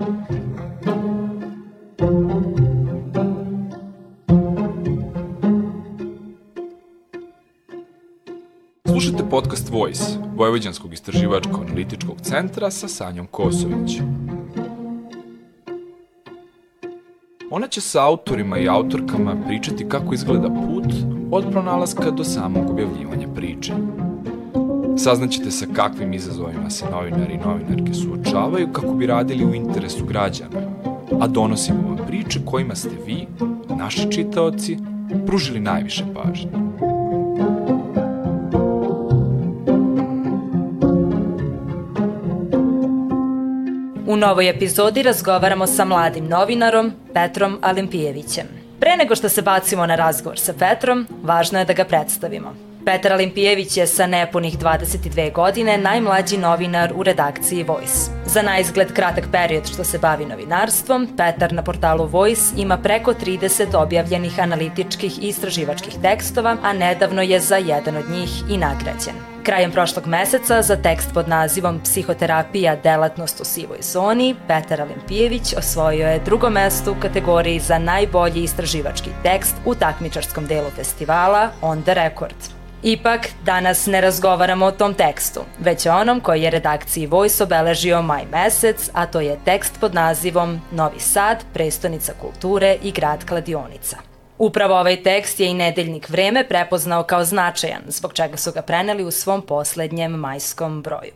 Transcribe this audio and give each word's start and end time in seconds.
Slušajte 0.00 0.16
podcast 9.30 9.70
Voice, 9.70 10.02
Vojvođanskog 10.36 10.92
istraživačko-analitičkog 10.92 12.20
centra 12.22 12.70
sa 12.70 12.88
Sanjom 12.88 13.26
Kosović. 13.26 14.00
Ona 17.50 17.66
će 17.66 17.80
sa 17.80 18.06
autorima 18.06 18.58
i 18.58 18.68
autorkama 18.68 19.36
pričati 19.46 19.88
kako 19.88 20.14
izgleda 20.14 20.48
put 20.48 20.94
od 21.30 21.44
pronalaska 21.50 22.10
do 22.10 22.24
samog 22.24 22.70
objavljivanja 22.70 23.28
priče. 23.34 23.72
Saznaćete 24.98 25.50
sa 25.50 25.66
kakvim 25.76 26.14
izazovima 26.14 26.70
se 26.70 26.84
novinari 26.90 27.34
i 27.34 27.38
novinarke 27.38 27.94
suočavaju 27.94 28.72
kako 28.72 28.94
bi 28.94 29.06
radili 29.06 29.44
u 29.44 29.54
interesu 29.54 30.04
građana, 30.04 30.60
a 31.20 31.26
donosimo 31.26 31.88
vam 31.88 32.06
priče 32.06 32.40
kojima 32.44 32.74
ste 32.74 32.90
vi, 33.06 33.26
naši 33.78 34.12
čitaoci, 34.12 34.78
pružili 35.26 35.60
najviše 35.60 36.04
pažnje. 36.14 36.50
U 44.06 44.16
novoj 44.16 44.50
epizodi 44.50 45.02
razgovaramo 45.02 45.66
sa 45.66 45.84
mladim 45.84 46.26
novinarom 46.28 46.92
Petrom 47.14 47.58
Alimpijevićem. 47.62 48.46
Pre 48.80 48.96
nego 48.96 49.16
što 49.16 49.28
se 49.28 49.42
bacimo 49.42 49.86
na 49.86 49.94
razgovor 49.94 50.38
sa 50.38 50.52
Petrom, 50.58 51.06
važno 51.22 51.58
je 51.58 51.64
da 51.64 51.72
ga 51.72 51.84
predstavimo. 51.84 52.69
Petar 52.90 53.12
Alimpijević 53.12 53.76
je 53.76 53.86
sa 53.86 54.06
nepunih 54.06 54.58
22 54.58 55.32
godine 55.32 55.78
najmlađi 55.78 56.36
novinar 56.36 56.92
u 56.96 57.02
redakciji 57.02 57.62
Voice. 57.62 58.10
Za 58.26 58.42
najizgled 58.42 58.92
kratak 58.92 59.24
period 59.32 59.68
što 59.72 59.84
se 59.84 59.98
bavi 59.98 60.26
novinarstvom, 60.26 61.08
Petar 61.16 61.52
na 61.52 61.62
portalu 61.62 62.06
Voice 62.06 62.42
ima 62.56 62.78
preko 62.78 63.14
30 63.14 63.76
objavljenih 63.82 64.40
analitičkih 64.40 65.22
i 65.22 65.28
istraživačkih 65.28 65.94
tekstova, 66.02 66.56
a 66.62 66.72
nedavno 66.72 67.22
je 67.22 67.40
za 67.40 67.56
jedan 67.56 67.96
od 67.96 68.10
njih 68.10 68.30
i 68.50 68.56
nagrađen. 68.56 69.14
Krajem 69.42 69.72
prošlog 69.72 70.06
meseca 70.06 70.62
za 70.62 70.76
tekst 70.76 71.10
pod 71.14 71.28
nazivom 71.28 71.80
Psihoterapija 71.84 72.76
delatnost 72.76 73.40
u 73.40 73.44
sivoj 73.44 73.78
zoni, 73.80 74.34
Petar 74.48 74.80
Alimpijević 74.80 75.54
osvojio 75.58 76.08
je 76.08 76.20
drugo 76.24 76.50
mesto 76.50 76.92
u 76.92 77.00
kategoriji 77.00 77.60
za 77.60 77.78
najbolji 77.78 78.42
istraživački 78.42 79.10
tekst 79.22 79.56
u 79.64 79.74
takmičarskom 79.74 80.46
delu 80.46 80.70
festivala 80.70 81.50
On 81.62 81.82
the 81.82 81.94
Record. 81.94 82.59
Ipak, 82.82 83.28
danas 83.44 83.86
ne 83.86 84.00
razgovaramo 84.00 84.66
o 84.66 84.72
tom 84.72 84.94
tekstu, 84.94 85.40
već 85.58 85.86
o 85.86 85.92
onom 85.92 86.20
koji 86.20 86.42
je 86.42 86.50
redakciji 86.50 87.06
Voice 87.06 87.42
obeležio 87.42 88.02
maj 88.02 88.22
mesec, 88.32 88.90
a 88.92 89.06
to 89.06 89.20
je 89.20 89.38
tekst 89.44 89.80
pod 89.80 89.94
nazivom 89.94 90.60
Novi 90.72 91.00
Sad, 91.00 91.44
prestonica 91.52 92.12
kulture 92.20 92.76
i 92.82 92.90
grad 92.90 93.24
kladionica. 93.28 93.96
Upravo 94.38 94.78
ovaj 94.78 95.02
tekst 95.02 95.40
je 95.40 95.50
i 95.50 95.54
nedeljnik 95.54 96.08
Vreme 96.08 96.48
prepoznao 96.48 97.02
kao 97.02 97.24
značajan, 97.24 97.82
zbog 97.86 98.12
čega 98.12 98.36
su 98.36 98.52
ga 98.52 98.62
preneli 98.62 99.04
u 99.04 99.10
svom 99.10 99.42
poslednjem 99.42 100.12
majskom 100.12 100.82
broju. 100.82 101.12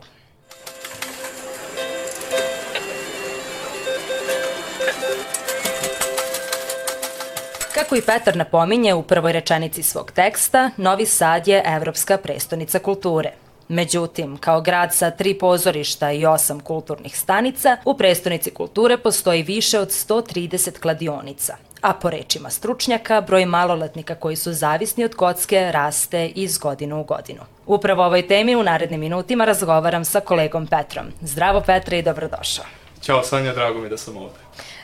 Kako 7.74 7.96
i 7.96 8.02
Petar 8.02 8.36
napominje 8.36 8.94
u 8.94 9.02
prvoj 9.02 9.32
rečenici 9.32 9.82
svog 9.82 10.10
teksta, 10.10 10.70
Novi 10.76 11.06
Sad 11.06 11.48
je 11.48 11.62
evropska 11.66 12.18
prestonica 12.18 12.78
kulture. 12.78 13.30
Međutim, 13.68 14.36
kao 14.36 14.60
grad 14.60 14.94
sa 14.94 15.10
tri 15.10 15.38
pozorišta 15.38 16.12
i 16.12 16.26
osam 16.26 16.60
kulturnih 16.60 17.18
stanica, 17.18 17.76
u 17.84 17.96
prestonici 17.96 18.50
kulture 18.50 18.98
postoji 18.98 19.42
više 19.42 19.78
od 19.78 19.88
130 19.88 20.80
kladionica, 20.80 21.56
a 21.80 21.92
po 21.92 22.10
rečima 22.10 22.50
stručnjaka, 22.50 23.20
broj 23.20 23.46
maloletnika 23.46 24.14
koji 24.14 24.36
su 24.36 24.52
zavisni 24.52 25.04
od 25.04 25.14
kocke 25.14 25.70
raste 25.72 26.28
iz 26.28 26.58
godinu 26.58 27.00
u 27.00 27.04
godinu. 27.04 27.40
Upravo 27.66 28.02
o 28.02 28.06
ovoj 28.06 28.28
temi 28.28 28.56
u 28.56 28.62
narednim 28.62 29.00
minutima 29.00 29.44
razgovaram 29.44 30.04
sa 30.04 30.20
kolegom 30.20 30.66
Petrom. 30.66 31.06
Zdravo 31.20 31.60
Petre 31.60 31.98
i 31.98 32.02
dobrodošao. 32.02 32.64
Ćao 33.02 33.22
Sanja, 33.22 33.52
drago 33.52 33.80
mi 33.80 33.88
da 33.88 33.98
sam 33.98 34.16
ovde. 34.16 34.38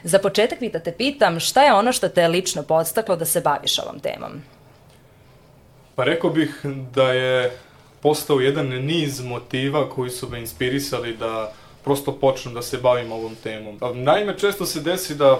Za 0.05 0.19
početak 0.19 0.59
da 0.73 0.79
te 0.79 0.93
pitam 0.93 1.41
šta 1.41 1.63
je 1.63 1.73
ono 1.73 1.93
što 1.93 2.09
te 2.09 2.29
lično 2.29 2.63
podstaklo 2.63 3.17
da 3.17 3.25
se 3.25 3.41
baviš 3.41 3.79
ovom 3.79 4.01
temom? 4.01 4.31
Pa 5.95 6.05
rekao 6.05 6.31
bih 6.31 6.61
da 6.95 7.13
je 7.13 7.59
postao 8.01 8.41
jedan 8.41 8.67
niz 8.67 9.21
motiva 9.21 9.91
koji 9.91 10.11
su 10.11 10.29
me 10.29 10.41
inspirisali 10.41 11.17
da 11.17 11.53
prosto 11.85 12.13
počnem 12.13 12.55
da 12.55 12.63
se 12.63 12.79
bavim 12.79 13.13
ovom 13.13 13.35
temom. 13.43 13.79
Naime, 13.95 14.39
često 14.39 14.67
se 14.67 14.81
desi 14.81 15.15
da 15.15 15.39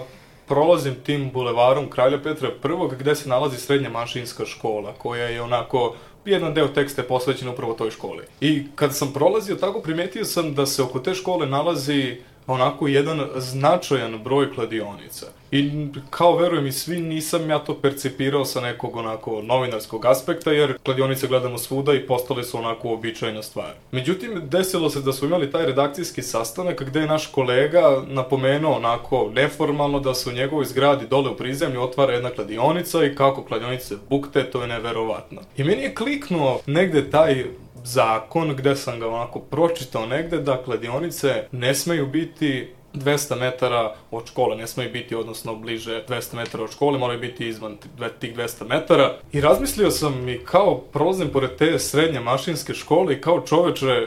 prolazim 0.49 0.95
tim 0.95 1.31
bulevarom 1.33 1.91
Kralja 1.91 2.19
Petra 2.23 2.49
I, 2.49 2.97
gde 2.99 3.15
se 3.15 3.29
nalazi 3.29 3.57
srednja 3.57 3.91
mašinska 3.91 4.47
škola, 4.47 4.93
koja 4.99 5.27
je 5.27 5.43
onako 5.43 5.95
jedan 6.25 6.55
deo 6.55 6.69
teksta 6.69 7.03
je 7.03 7.09
posvećen 7.09 7.49
upravo 7.49 7.75
toj 7.75 7.91
školi. 7.91 8.25
I 8.41 8.67
kada 8.75 8.93
sam 8.93 9.13
prolazio 9.13 9.57
tako, 9.57 9.81
primetio 9.81 10.25
sam 10.25 10.55
da 10.55 10.67
se 10.67 10.83
oko 10.83 10.99
te 10.99 11.15
škole 11.15 11.47
nalazi 11.47 12.17
onako 12.53 12.89
jedan 12.89 13.21
značajan 13.37 14.19
broj 14.25 14.55
kladionica. 14.55 15.27
I 15.53 15.87
kao 16.11 16.37
verujem 16.37 16.67
i 16.67 16.73
svi 16.73 17.01
nisam 17.01 17.51
ja 17.51 17.59
to 17.59 17.75
percipirao 17.75 18.45
sa 18.45 18.61
nekog 18.61 18.97
onako 18.97 19.43
novinarskog 19.43 20.07
aspekta, 20.07 20.53
jer 20.53 20.79
kladionice 20.79 21.27
gledamo 21.27 21.59
svuda 21.59 21.95
i 21.95 22.07
postale 22.07 22.45
su 22.45 22.59
onako 22.59 22.93
običajna 22.93 23.43
stvar. 23.43 23.71
Međutim, 23.93 24.43
desilo 24.45 24.91
se 24.91 25.01
da 25.01 25.13
smo 25.13 25.27
imali 25.27 25.51
taj 25.51 25.67
redakcijski 25.67 26.23
sastanak 26.23 26.83
gde 26.83 27.01
je 27.01 27.07
naš 27.07 27.27
kolega 27.27 28.03
napomenuo 28.07 28.77
onako 28.77 29.31
neformalno 29.35 30.01
da 30.01 30.15
se 30.15 30.31
u 30.31 30.33
njegovoj 30.33 30.65
zgradi 30.65 31.07
dole 31.07 31.31
u 31.31 31.37
prizemlju 31.37 31.83
otvara 31.83 32.13
jedna 32.13 32.31
kladionica 32.31 33.05
i 33.05 33.15
kako 33.15 33.45
kladionice 33.45 33.95
bukte, 34.11 34.51
to 34.51 34.63
je 34.63 34.69
neverovatno. 34.69 35.41
I 35.57 35.65
meni 35.65 35.83
je 35.83 35.95
kliknuo 35.95 36.61
negde 36.67 37.11
taj 37.11 37.45
zakon 37.85 38.57
gde 38.57 38.77
sam 38.77 39.01
ga 39.01 39.09
onako 39.09 39.41
pročitao 39.41 40.07
negde 40.07 40.39
da 40.39 40.63
kladionice 40.63 41.45
ne 41.53 41.75
smeju 41.75 42.07
biti 42.07 42.69
200 42.95 43.39
metara 43.39 43.95
od 44.11 44.27
škole, 44.27 44.57
ne 44.57 44.67
smeju 44.67 44.93
biti 44.93 45.15
odnosno 45.15 45.57
bliže 45.57 46.05
200 46.09 46.35
metara 46.35 46.65
od 46.65 46.73
škole, 46.73 46.99
moraju 46.99 47.21
biti 47.21 47.49
izvan 47.49 47.77
tih 48.21 48.37
200 48.37 48.69
metara. 48.69 49.17
I 49.33 49.41
razmislio 49.41 49.91
sam 49.91 50.29
i 50.29 50.39
kao 50.45 50.79
prolazim 50.79 51.29
pored 51.29 51.57
te 51.57 51.79
srednje 51.79 52.21
mašinske 52.21 52.75
škole 52.75 53.15
i 53.15 53.21
kao 53.21 53.41
čoveče, 53.41 54.07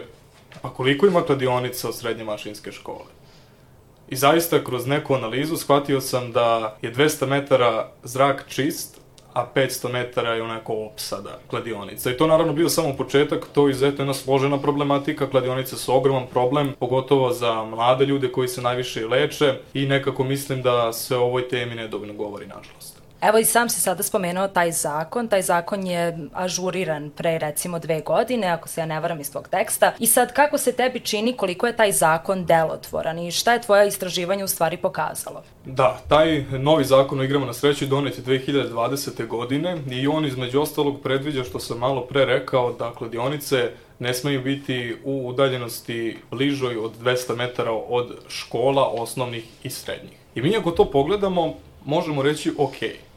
pa 0.61 0.69
koliko 0.69 1.07
ima 1.07 1.21
kladionica 1.21 1.87
od 1.87 1.97
srednje 1.97 2.23
mašinske 2.23 2.71
škole? 2.71 3.05
I 4.09 4.15
zaista 4.15 4.63
kroz 4.63 4.87
neku 4.87 5.13
analizu 5.13 5.57
shvatio 5.57 6.01
sam 6.01 6.31
da 6.31 6.77
je 6.81 6.93
200 6.93 7.27
metara 7.27 7.91
zrak 8.03 8.45
čist, 8.47 9.01
a 9.33 9.45
500 9.55 9.91
metara 9.91 10.33
je 10.33 10.43
onako 10.43 10.73
opsada 10.73 11.39
kladionica. 11.47 12.11
I 12.11 12.17
to 12.17 12.27
naravno 12.27 12.53
bio 12.53 12.69
samo 12.69 12.93
početak, 12.97 13.47
to 13.53 13.67
je 13.67 13.71
izuzetno 13.71 14.03
jedna 14.03 14.13
složena 14.13 14.57
problematika, 14.57 15.29
kladionice 15.29 15.77
su 15.77 15.95
ogroman 15.95 16.27
problem, 16.27 16.73
pogotovo 16.79 17.33
za 17.33 17.63
mlade 17.63 18.05
ljude 18.05 18.31
koji 18.31 18.47
se 18.47 18.61
najviše 18.61 19.07
leče 19.07 19.53
i 19.73 19.85
nekako 19.85 20.23
mislim 20.23 20.61
da 20.61 20.93
se 20.93 21.17
o 21.17 21.23
ovoj 21.23 21.47
temi 21.47 21.75
nedovoljno 21.75 22.13
govori, 22.13 22.47
nažalost. 22.47 22.92
Evo 23.23 23.37
i 23.37 23.45
sam 23.45 23.69
si 23.69 23.81
sada 23.81 24.03
spomenuo 24.03 24.47
taj 24.47 24.71
zakon, 24.71 25.27
taj 25.27 25.41
zakon 25.41 25.87
je 25.87 26.17
ažuriran 26.33 27.09
pre 27.09 27.37
recimo 27.37 27.79
dve 27.79 28.01
godine, 28.01 28.47
ako 28.47 28.67
se 28.67 28.81
ja 28.81 28.85
ne 28.85 28.99
varam 28.99 29.19
iz 29.19 29.31
tvog 29.31 29.47
teksta. 29.47 29.93
I 29.99 30.07
sad 30.07 30.33
kako 30.33 30.57
se 30.57 30.71
tebi 30.71 30.99
čini 30.99 31.33
koliko 31.33 31.67
je 31.67 31.75
taj 31.75 31.91
zakon 31.91 32.45
delotvoran 32.45 33.19
i 33.19 33.31
šta 33.31 33.53
je 33.53 33.61
tvoje 33.61 33.87
istraživanje 33.87 34.43
u 34.43 34.47
stvari 34.47 34.77
pokazalo? 34.77 35.43
Da, 35.65 35.99
taj 36.07 36.43
novi 36.43 36.83
zakon 36.83 37.19
o 37.19 37.23
igrama 37.23 37.45
na 37.45 37.53
sreću 37.53 37.85
donet 37.85 38.17
je 38.17 38.23
2020. 38.23 39.27
godine 39.27 39.77
i 39.91 40.07
on 40.07 40.25
između 40.25 40.61
ostalog 40.61 41.01
predviđa 41.01 41.43
što 41.43 41.59
sam 41.59 41.79
malo 41.79 42.01
pre 42.01 42.25
rekao 42.25 42.73
da 42.73 42.93
kladionice 42.93 43.71
ne 43.99 44.13
smeju 44.13 44.41
biti 44.41 44.95
u 45.03 45.27
udaljenosti 45.27 46.17
bližoj 46.31 46.77
od 46.77 46.91
200 47.03 47.35
metara 47.35 47.71
od 47.71 48.17
škola 48.27 48.87
osnovnih 48.87 49.43
i 49.63 49.69
srednjih. 49.69 50.17
I 50.35 50.41
mi 50.41 50.57
ako 50.57 50.71
to 50.71 50.85
pogledamo, 50.85 51.53
možemo 51.85 52.21
reći 52.21 52.51
okej. 52.57 53.12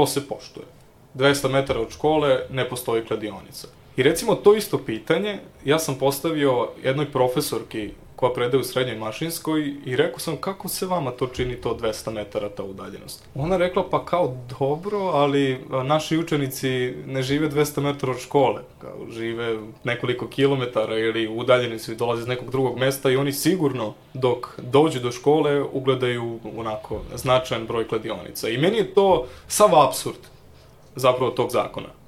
To 0.00 0.06
se 0.06 0.20
poštuje. 0.28 0.66
200 1.14 1.50
metara 1.52 1.80
od 1.80 1.90
škole 1.90 2.46
ne 2.50 2.68
postoji 2.68 3.04
kladionica. 3.04 3.68
I 3.96 4.02
recimo 4.02 4.34
to 4.34 4.54
isto 4.54 4.78
pitanje 4.78 5.38
ja 5.64 5.78
sam 5.78 5.94
postavio 5.94 6.68
jednoj 6.84 7.12
profesorki 7.12 7.90
koja 8.20 8.32
predaje 8.32 8.60
u 8.60 8.64
srednjoj 8.64 8.96
mašinskoj 8.96 9.74
i 9.84 9.96
rekao 9.96 10.18
sam 10.18 10.36
kako 10.36 10.68
se 10.68 10.86
vama 10.86 11.10
to 11.10 11.26
čini 11.26 11.56
to 11.56 11.76
200 11.80 12.10
metara 12.10 12.48
ta 12.48 12.62
udaljenost. 12.62 13.24
Ona 13.34 13.56
rekla 13.56 13.84
pa 13.90 14.04
kao 14.04 14.36
dobro, 14.58 14.98
ali 14.98 15.58
naši 15.84 16.18
učenici 16.18 16.94
ne 17.06 17.22
žive 17.22 17.50
200 17.50 17.80
metara 17.80 18.12
od 18.12 18.18
škole, 18.18 18.62
kao 18.78 19.06
žive 19.10 19.58
nekoliko 19.84 20.28
kilometara 20.28 20.98
ili 20.98 21.28
udaljeni 21.28 21.78
su 21.78 21.92
i 21.92 21.96
dolaze 21.96 22.22
iz 22.22 22.28
nekog 22.28 22.50
drugog 22.50 22.78
mesta 22.78 23.10
i 23.10 23.16
oni 23.16 23.32
sigurno 23.32 23.94
dok 24.14 24.46
dođu 24.58 25.00
do 25.00 25.12
škole 25.12 25.62
ugledaju 25.62 26.38
onako 26.56 27.00
značajan 27.14 27.66
broj 27.66 27.88
kladionica. 27.88 28.48
I 28.48 28.58
meni 28.58 28.76
je 28.76 28.94
to 28.94 29.26
sav 29.48 29.74
absurd 29.74 30.20
zapravo 30.96 31.30
tog 31.30 31.50
zakona. 31.50 31.99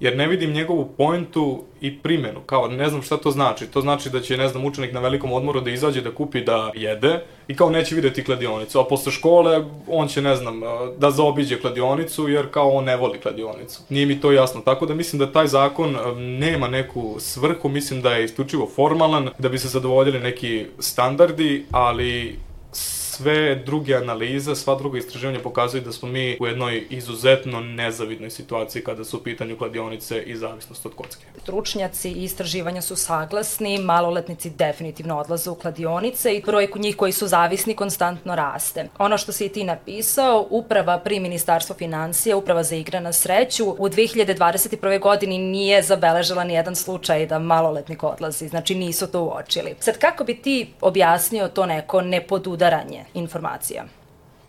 Jer 0.00 0.16
ne 0.16 0.26
vidim 0.26 0.52
njegovu 0.52 0.88
poentu 0.98 1.62
i 1.80 1.98
primjenu, 1.98 2.40
kao 2.46 2.68
ne 2.68 2.88
znam 2.88 3.02
šta 3.02 3.16
to 3.16 3.30
znači. 3.30 3.66
To 3.66 3.80
znači 3.80 4.10
da 4.10 4.20
će, 4.20 4.36
ne 4.36 4.48
znam, 4.48 4.64
učenik 4.64 4.92
na 4.92 5.00
velikom 5.00 5.32
odmoru 5.32 5.60
da 5.60 5.70
izađe 5.70 6.00
da 6.00 6.14
kupi 6.14 6.40
da 6.40 6.70
jede 6.74 7.20
i 7.48 7.56
kao 7.56 7.70
neće 7.70 7.94
videti 7.94 8.24
kladionicu, 8.24 8.80
a 8.80 8.84
posle 8.84 9.12
škole 9.12 9.64
on 9.88 10.08
će, 10.08 10.22
ne 10.22 10.36
znam, 10.36 10.60
da 10.98 11.10
zaobiđe 11.10 11.60
kladionicu 11.60 12.28
jer 12.28 12.50
kao 12.50 12.70
on 12.70 12.84
ne 12.84 12.96
voli 12.96 13.18
kladionicu. 13.18 13.82
Nije 13.88 14.06
mi 14.06 14.20
to 14.20 14.32
jasno, 14.32 14.60
tako 14.60 14.86
da 14.86 14.94
mislim 14.94 15.18
da 15.18 15.32
taj 15.32 15.46
zakon 15.46 15.96
nema 16.16 16.68
neku 16.68 17.16
svrhu, 17.18 17.68
mislim 17.68 18.02
da 18.02 18.10
je 18.10 18.24
isključivo 18.24 18.70
formalan, 18.76 19.28
da 19.38 19.48
bi 19.48 19.58
se 19.58 19.68
zadovoljili 19.68 20.20
neki 20.20 20.66
standardi, 20.78 21.64
ali 21.70 22.38
sve 23.22 23.54
druge 23.54 23.96
analize, 23.96 24.54
sva 24.54 24.74
druga 24.74 24.98
istraživanja 24.98 25.40
pokazuju 25.40 25.82
da 25.82 25.92
smo 25.92 26.08
mi 26.08 26.36
u 26.40 26.46
jednoj 26.46 26.86
izuzetno 26.90 27.60
nezavidnoj 27.60 28.30
situaciji 28.30 28.84
kada 28.84 29.04
su 29.04 29.16
u 29.16 29.20
pitanju 29.20 29.58
kladionice 29.58 30.22
i 30.22 30.36
zavisnost 30.36 30.86
od 30.86 30.94
kocke. 30.94 31.24
Stručnjaci 31.42 32.10
i 32.10 32.24
istraživanja 32.24 32.82
su 32.82 32.96
saglasni, 32.96 33.78
maloletnici 33.78 34.50
definitivno 34.50 35.18
odlaze 35.18 35.50
u 35.50 35.54
kladionice 35.54 36.34
i 36.34 36.42
broj 36.42 36.68
njih 36.76 36.96
koji 36.96 37.12
su 37.12 37.26
zavisni 37.26 37.74
konstantno 37.74 38.34
raste. 38.34 38.88
Ono 38.98 39.18
što 39.18 39.32
si 39.32 39.46
i 39.46 39.48
ti 39.48 39.64
napisao, 39.64 40.46
uprava 40.50 40.98
pri 40.98 41.20
Ministarstvo 41.20 41.76
financija, 41.76 42.36
uprava 42.36 42.62
za 42.62 42.76
igre 42.76 43.00
na 43.00 43.12
sreću, 43.12 43.70
u 43.70 43.88
2021. 43.88 45.00
godini 45.00 45.38
nije 45.38 45.82
zabeležila 45.82 46.44
ni 46.44 46.54
jedan 46.54 46.76
slučaj 46.76 47.26
da 47.26 47.38
maloletnik 47.38 48.02
odlazi, 48.02 48.48
znači 48.48 48.74
nisu 48.74 49.06
to 49.06 49.22
uočili. 49.22 49.74
Sad, 49.80 49.98
kako 49.98 50.24
bi 50.24 50.34
ti 50.34 50.72
objasnio 50.80 51.48
to 51.48 51.66
neko 51.66 52.00
nepodudaranje 52.00 53.04
informacija. 53.14 53.84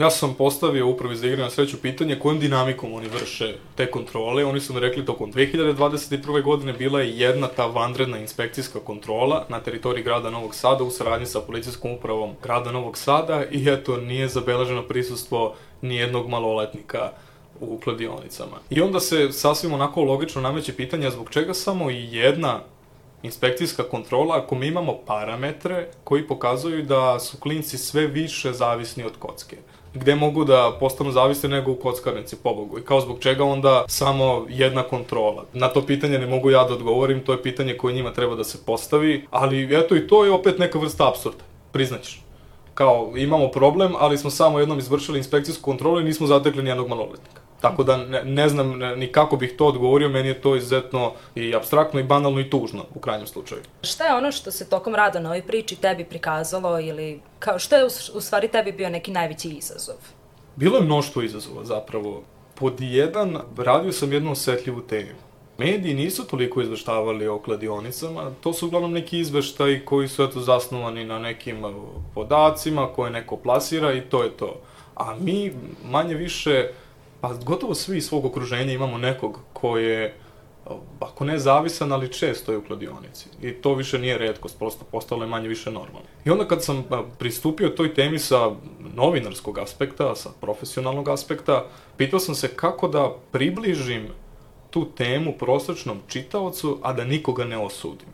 Ja 0.01 0.09
sam 0.09 0.33
postavio 0.33 0.87
upravi 0.87 1.15
za 1.15 1.27
igre 1.27 1.43
na 1.43 1.49
sreću 1.49 1.81
pitanje 1.81 2.19
kojom 2.19 2.39
dinamikom 2.39 2.93
oni 2.93 3.07
vrše 3.07 3.55
te 3.75 3.91
kontrole. 3.91 4.45
Oni 4.45 4.59
su 4.59 4.73
mi 4.73 4.79
rekli 4.79 5.05
tokom 5.05 5.33
2021. 5.33 6.43
godine 6.43 6.73
bila 6.73 7.01
je 7.01 7.17
jedna 7.17 7.47
ta 7.47 7.65
vanredna 7.65 8.17
inspekcijska 8.17 8.79
kontrola 8.79 9.45
na 9.49 9.59
teritoriji 9.59 10.03
grada 10.03 10.29
Novog 10.29 10.55
Sada 10.55 10.83
u 10.83 10.91
saradnji 10.91 11.25
sa 11.25 11.41
policijskom 11.41 11.91
upravom 11.91 12.33
grada 12.43 12.71
Novog 12.71 12.97
Sada 12.97 13.43
i 13.51 13.69
eto 13.69 13.97
nije 13.97 14.27
zabeleženo 14.27 14.83
prisustvo 14.83 15.55
nijednog 15.81 16.29
maloletnika 16.29 17.11
u 17.59 17.77
kladionicama. 17.77 18.57
I 18.69 18.81
onda 18.81 18.99
se 18.99 19.31
sasvim 19.31 19.73
onako 19.73 20.03
logično 20.03 20.41
nameće 20.41 20.73
pitanja 20.73 21.09
zbog 21.09 21.29
čega 21.29 21.53
samo 21.53 21.89
jedna 21.89 22.59
inspekcijska 23.23 23.83
kontrola 23.83 24.37
ako 24.37 24.55
mi 24.55 24.67
imamo 24.67 24.97
parametre 25.05 25.87
koji 26.03 26.27
pokazuju 26.27 26.83
da 26.83 27.19
su 27.19 27.37
klinci 27.37 27.77
sve 27.77 28.07
više 28.07 28.53
zavisni 28.53 29.03
od 29.03 29.13
kocke 29.19 29.57
gde 29.93 30.15
mogu 30.15 30.45
da 30.45 30.77
postanu 30.79 31.11
zavisni 31.11 31.49
nego 31.49 31.71
u 31.71 31.75
kockarnici, 31.75 32.35
pobogu. 32.35 32.79
I 32.79 32.81
kao 32.81 33.01
zbog 33.01 33.19
čega 33.19 33.43
onda 33.43 33.83
samo 33.87 34.45
jedna 34.49 34.83
kontrola. 34.83 35.45
Na 35.53 35.67
to 35.67 35.85
pitanje 35.85 36.19
ne 36.19 36.27
mogu 36.27 36.51
ja 36.51 36.63
da 36.63 36.73
odgovorim, 36.73 37.19
to 37.19 37.31
je 37.31 37.43
pitanje 37.43 37.77
koje 37.77 37.93
njima 37.93 38.13
treba 38.13 38.35
da 38.35 38.43
se 38.43 38.65
postavi, 38.65 39.25
ali 39.31 39.77
eto 39.77 39.95
i 39.95 40.07
to 40.07 40.25
je 40.25 40.31
opet 40.31 40.59
neka 40.59 40.79
vrsta 40.79 41.07
absurda, 41.07 41.43
priznaćeš. 41.71 42.21
Kao, 42.73 43.13
imamo 43.15 43.47
problem, 43.47 43.93
ali 43.99 44.17
smo 44.17 44.29
samo 44.29 44.59
jednom 44.59 44.79
izvršili 44.79 45.17
inspekcijsku 45.17 45.63
kontrolu 45.63 46.01
i 46.01 46.03
nismo 46.03 46.27
zatekli 46.27 46.63
nijednog 46.63 46.87
maloletnika. 46.87 47.40
Tako 47.61 47.83
da 47.83 47.97
ne, 47.97 48.23
ne 48.23 48.49
znam 48.49 48.79
ni 48.97 49.07
kako 49.07 49.37
bih 49.37 49.53
to 49.57 49.65
odgovorio, 49.65 50.09
meni 50.09 50.27
je 50.27 50.41
to 50.41 50.55
izuzetno 50.55 51.13
i 51.35 51.55
abstraktno 51.55 51.99
i 51.99 52.03
banalno 52.03 52.39
i 52.39 52.49
tužno 52.49 52.85
u 52.95 52.99
krajnjem 52.99 53.27
slučaju. 53.27 53.61
Šta 53.81 54.05
je 54.05 54.15
ono 54.15 54.31
što 54.31 54.51
se 54.51 54.69
tokom 54.69 54.95
rada 54.95 55.19
na 55.19 55.29
ovoj 55.29 55.41
priči 55.41 55.75
tebi 55.75 56.03
prikazalo 56.03 56.79
ili 56.79 57.19
kao 57.39 57.59
što 57.59 57.75
je 57.75 57.83
u, 57.83 57.87
u 58.13 58.21
stvari 58.21 58.47
tebi 58.47 58.71
bio 58.71 58.89
neki 58.89 59.11
najveći 59.11 59.49
izazov? 59.49 59.95
Bilo 60.55 60.77
je 60.77 60.83
mnoštvo 60.83 61.21
izazova 61.21 61.65
zapravo. 61.65 62.23
Pod 62.55 62.81
jedan, 62.81 63.37
radio 63.57 63.91
sam 63.91 64.13
jednu 64.13 64.31
osetljivu 64.31 64.81
temu. 64.81 65.19
Mediji 65.57 65.93
nisu 65.93 66.27
toliko 66.27 66.61
izveštavali 66.61 67.27
o 67.27 67.39
kladionicama, 67.39 68.31
to 68.41 68.53
su 68.53 68.67
uglavnom 68.67 68.91
neki 68.91 69.19
izveštaji 69.19 69.85
koji 69.85 70.07
su 70.07 70.23
eto 70.23 70.39
zasnovani 70.39 71.05
na 71.05 71.19
nekim 71.19 71.63
podacima 72.13 72.87
koje 72.95 73.11
neko 73.11 73.37
plasira 73.37 73.93
i 73.93 74.01
to 74.01 74.23
je 74.23 74.29
to. 74.29 74.61
A 74.95 75.15
mi 75.19 75.53
manje 75.85 76.15
više 76.15 76.69
pa 77.21 77.33
gotovo 77.33 77.75
svi 77.75 77.97
iz 77.97 78.05
svog 78.05 78.25
okruženja 78.25 78.73
imamo 78.73 78.97
nekog 78.97 79.39
ko 79.53 79.77
je 79.77 80.15
ako 80.99 81.25
ne 81.25 81.39
zavisan, 81.39 81.91
ali 81.91 82.13
često 82.13 82.51
je 82.51 82.57
u 82.57 82.63
kladionici. 82.63 83.29
I 83.41 83.51
to 83.51 83.73
više 83.73 83.99
nije 83.99 84.17
redkost, 84.17 84.59
prosto 84.59 84.85
postalo 84.85 85.23
je 85.23 85.29
manje 85.29 85.47
više 85.47 85.71
normalno. 85.71 86.07
I 86.25 86.29
onda 86.29 86.47
kad 86.47 86.63
sam 86.63 86.83
pristupio 87.17 87.69
toj 87.69 87.93
temi 87.93 88.19
sa 88.19 88.51
novinarskog 88.95 89.59
aspekta, 89.59 90.15
sa 90.15 90.29
profesionalnog 90.41 91.09
aspekta, 91.09 91.65
pitao 91.97 92.19
sam 92.19 92.35
se 92.35 92.47
kako 92.47 92.87
da 92.87 93.15
približim 93.31 94.07
tu 94.69 94.85
temu 94.91 95.33
prosečnom 95.39 95.99
čitaocu, 96.07 96.79
a 96.83 96.93
da 96.93 97.05
nikoga 97.05 97.45
ne 97.45 97.57
osudim. 97.57 98.07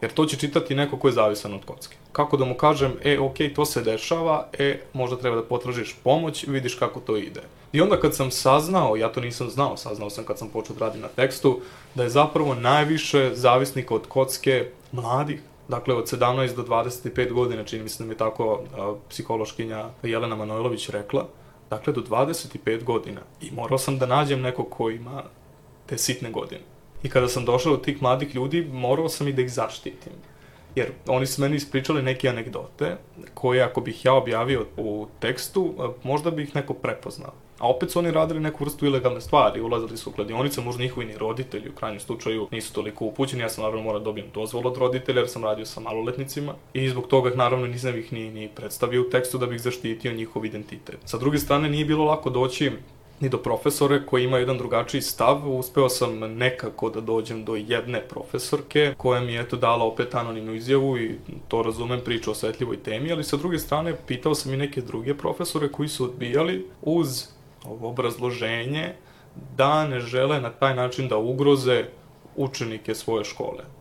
Jer 0.00 0.12
to 0.12 0.24
će 0.24 0.36
čitati 0.36 0.74
neko 0.74 0.98
ko 0.98 1.08
je 1.08 1.12
zavisan 1.12 1.54
od 1.54 1.64
kocke. 1.64 1.96
Kako 2.12 2.36
da 2.36 2.44
mu 2.44 2.54
kažem, 2.54 2.92
e, 3.04 3.18
ok, 3.18 3.36
to 3.54 3.64
se 3.64 3.82
dešava, 3.82 4.48
e, 4.58 4.80
možda 4.92 5.16
treba 5.16 5.36
da 5.36 5.42
potražiš 5.42 5.96
pomoć, 6.04 6.44
vidiš 6.48 6.74
kako 6.74 7.00
to 7.00 7.16
ide. 7.16 7.42
I 7.72 7.80
onda 7.80 8.00
kad 8.00 8.14
sam 8.14 8.30
saznao, 8.30 8.96
ja 8.96 9.08
to 9.12 9.20
nisam 9.20 9.50
znao, 9.50 9.76
saznao 9.76 10.10
sam 10.10 10.24
kad 10.24 10.38
sam 10.38 10.48
počeo 10.48 10.76
da 10.76 10.86
radim 10.86 11.00
na 11.00 11.08
tekstu, 11.08 11.60
da 11.94 12.02
je 12.02 12.10
zapravo 12.10 12.54
najviše 12.54 13.30
zavisnika 13.34 13.94
od 13.94 14.06
kocke 14.06 14.70
mladih, 14.92 15.40
dakle 15.68 15.94
od 15.94 16.04
17 16.04 16.56
do 16.56 16.62
25 16.62 17.32
godina, 17.32 17.64
čini 17.64 17.82
mi 17.82 17.88
se 17.88 18.02
da 18.02 18.06
mi 18.06 18.12
je 18.12 18.18
tako 18.18 18.62
a, 18.76 18.94
psihološkinja 19.08 19.84
Jelena 20.02 20.36
Manojlović 20.36 20.88
rekla, 20.88 21.26
dakle 21.70 21.92
do 21.92 22.00
25 22.00 22.84
godina. 22.84 23.20
I 23.40 23.50
morao 23.50 23.78
sam 23.78 23.98
da 23.98 24.06
nađem 24.06 24.40
nekog 24.40 24.66
ko 24.70 24.90
ima 24.90 25.22
te 25.86 25.98
sitne 25.98 26.30
godine. 26.30 26.60
I 27.02 27.08
kada 27.08 27.28
sam 27.28 27.44
došao 27.44 27.76
do 27.76 27.82
tih 27.82 28.02
mladih 28.02 28.34
ljudi, 28.34 28.68
morao 28.72 29.08
sam 29.08 29.28
i 29.28 29.32
da 29.32 29.42
ih 29.42 29.52
zaštitim. 29.52 30.12
Jer 30.74 30.92
oni 31.06 31.26
su 31.26 31.42
meni 31.42 31.56
ispričali 31.56 32.02
neke 32.02 32.28
anegdote 32.28 32.96
koje 33.34 33.62
ako 33.62 33.80
bih 33.80 34.04
ja 34.04 34.14
objavio 34.14 34.66
u 34.76 35.06
tekstu, 35.20 35.74
možda 36.02 36.30
bi 36.30 36.42
ih 36.42 36.56
neko 36.56 36.74
prepoznao. 36.74 37.32
A 37.58 37.68
opet 37.68 37.90
su 37.90 37.98
oni 37.98 38.10
radili 38.10 38.40
neku 38.40 38.64
vrstu 38.64 38.86
ilegalne 38.86 39.20
stvari, 39.20 39.60
ulazili 39.60 39.96
su 39.96 40.10
u 40.10 40.12
kladionice, 40.12 40.60
možda 40.60 40.82
njihovi 40.82 41.06
ni 41.06 41.18
roditelji 41.18 41.68
u 41.68 41.72
krajnjem 41.72 42.00
slučaju 42.00 42.48
nisu 42.50 42.72
toliko 42.72 43.04
upućeni, 43.04 43.42
ja 43.42 43.48
sam 43.48 43.64
naravno 43.64 43.82
morao 43.82 43.98
da 43.98 44.04
dobijem 44.04 44.30
dozvol 44.34 44.66
od 44.66 44.76
roditelja 44.76 45.20
jer 45.20 45.28
sam 45.28 45.44
radio 45.44 45.66
sa 45.66 45.80
maloletnicima 45.80 46.54
i 46.72 46.88
zbog 46.88 47.06
toga 47.06 47.30
naravno 47.34 47.66
nisam 47.66 47.98
ih 47.98 48.12
ni, 48.12 48.30
ni 48.30 48.48
predstavio 48.48 49.00
u 49.00 49.10
tekstu 49.10 49.38
da 49.38 49.46
bih 49.46 49.60
zaštitio 49.60 50.12
njihov 50.12 50.46
identitet. 50.46 50.98
Sa 51.04 51.18
druge 51.18 51.38
strane 51.38 51.68
nije 51.68 51.84
bilo 51.84 52.04
lako 52.04 52.30
doći 52.30 52.70
ni 53.20 53.28
do 53.28 53.38
profesore 53.38 54.06
koji 54.06 54.24
ima 54.24 54.38
jedan 54.38 54.58
drugačiji 54.58 55.02
stav. 55.02 55.58
Uspeo 55.58 55.88
sam 55.88 56.18
nekako 56.18 56.90
da 56.90 57.00
dođem 57.00 57.44
do 57.44 57.56
jedne 57.56 58.00
profesorke 58.00 58.94
koja 58.96 59.20
mi 59.20 59.32
je 59.32 59.40
eto 59.40 59.56
dala 59.56 59.84
opet 59.84 60.14
anonimnu 60.14 60.54
izjavu 60.54 60.98
i 60.98 61.14
to 61.48 61.62
razumem 61.62 62.00
priču 62.04 62.30
o 62.30 62.32
osvetljivoj 62.32 62.82
temi, 62.82 63.12
ali 63.12 63.24
sa 63.24 63.36
druge 63.36 63.58
strane 63.58 63.96
pitao 64.06 64.34
sam 64.34 64.54
i 64.54 64.56
neke 64.56 64.80
druge 64.80 65.14
profesore 65.14 65.72
koji 65.72 65.88
su 65.88 66.04
odbijali 66.04 66.66
uz 66.82 67.26
ovo 67.64 67.88
obrazloženje 67.88 68.94
da 69.56 69.88
ne 69.88 70.00
žele 70.00 70.40
na 70.40 70.50
taj 70.50 70.74
način 70.74 71.08
da 71.08 71.16
ugroze 71.16 71.84
učenike 72.36 72.94
svoje 72.94 73.24
škole 73.24 73.79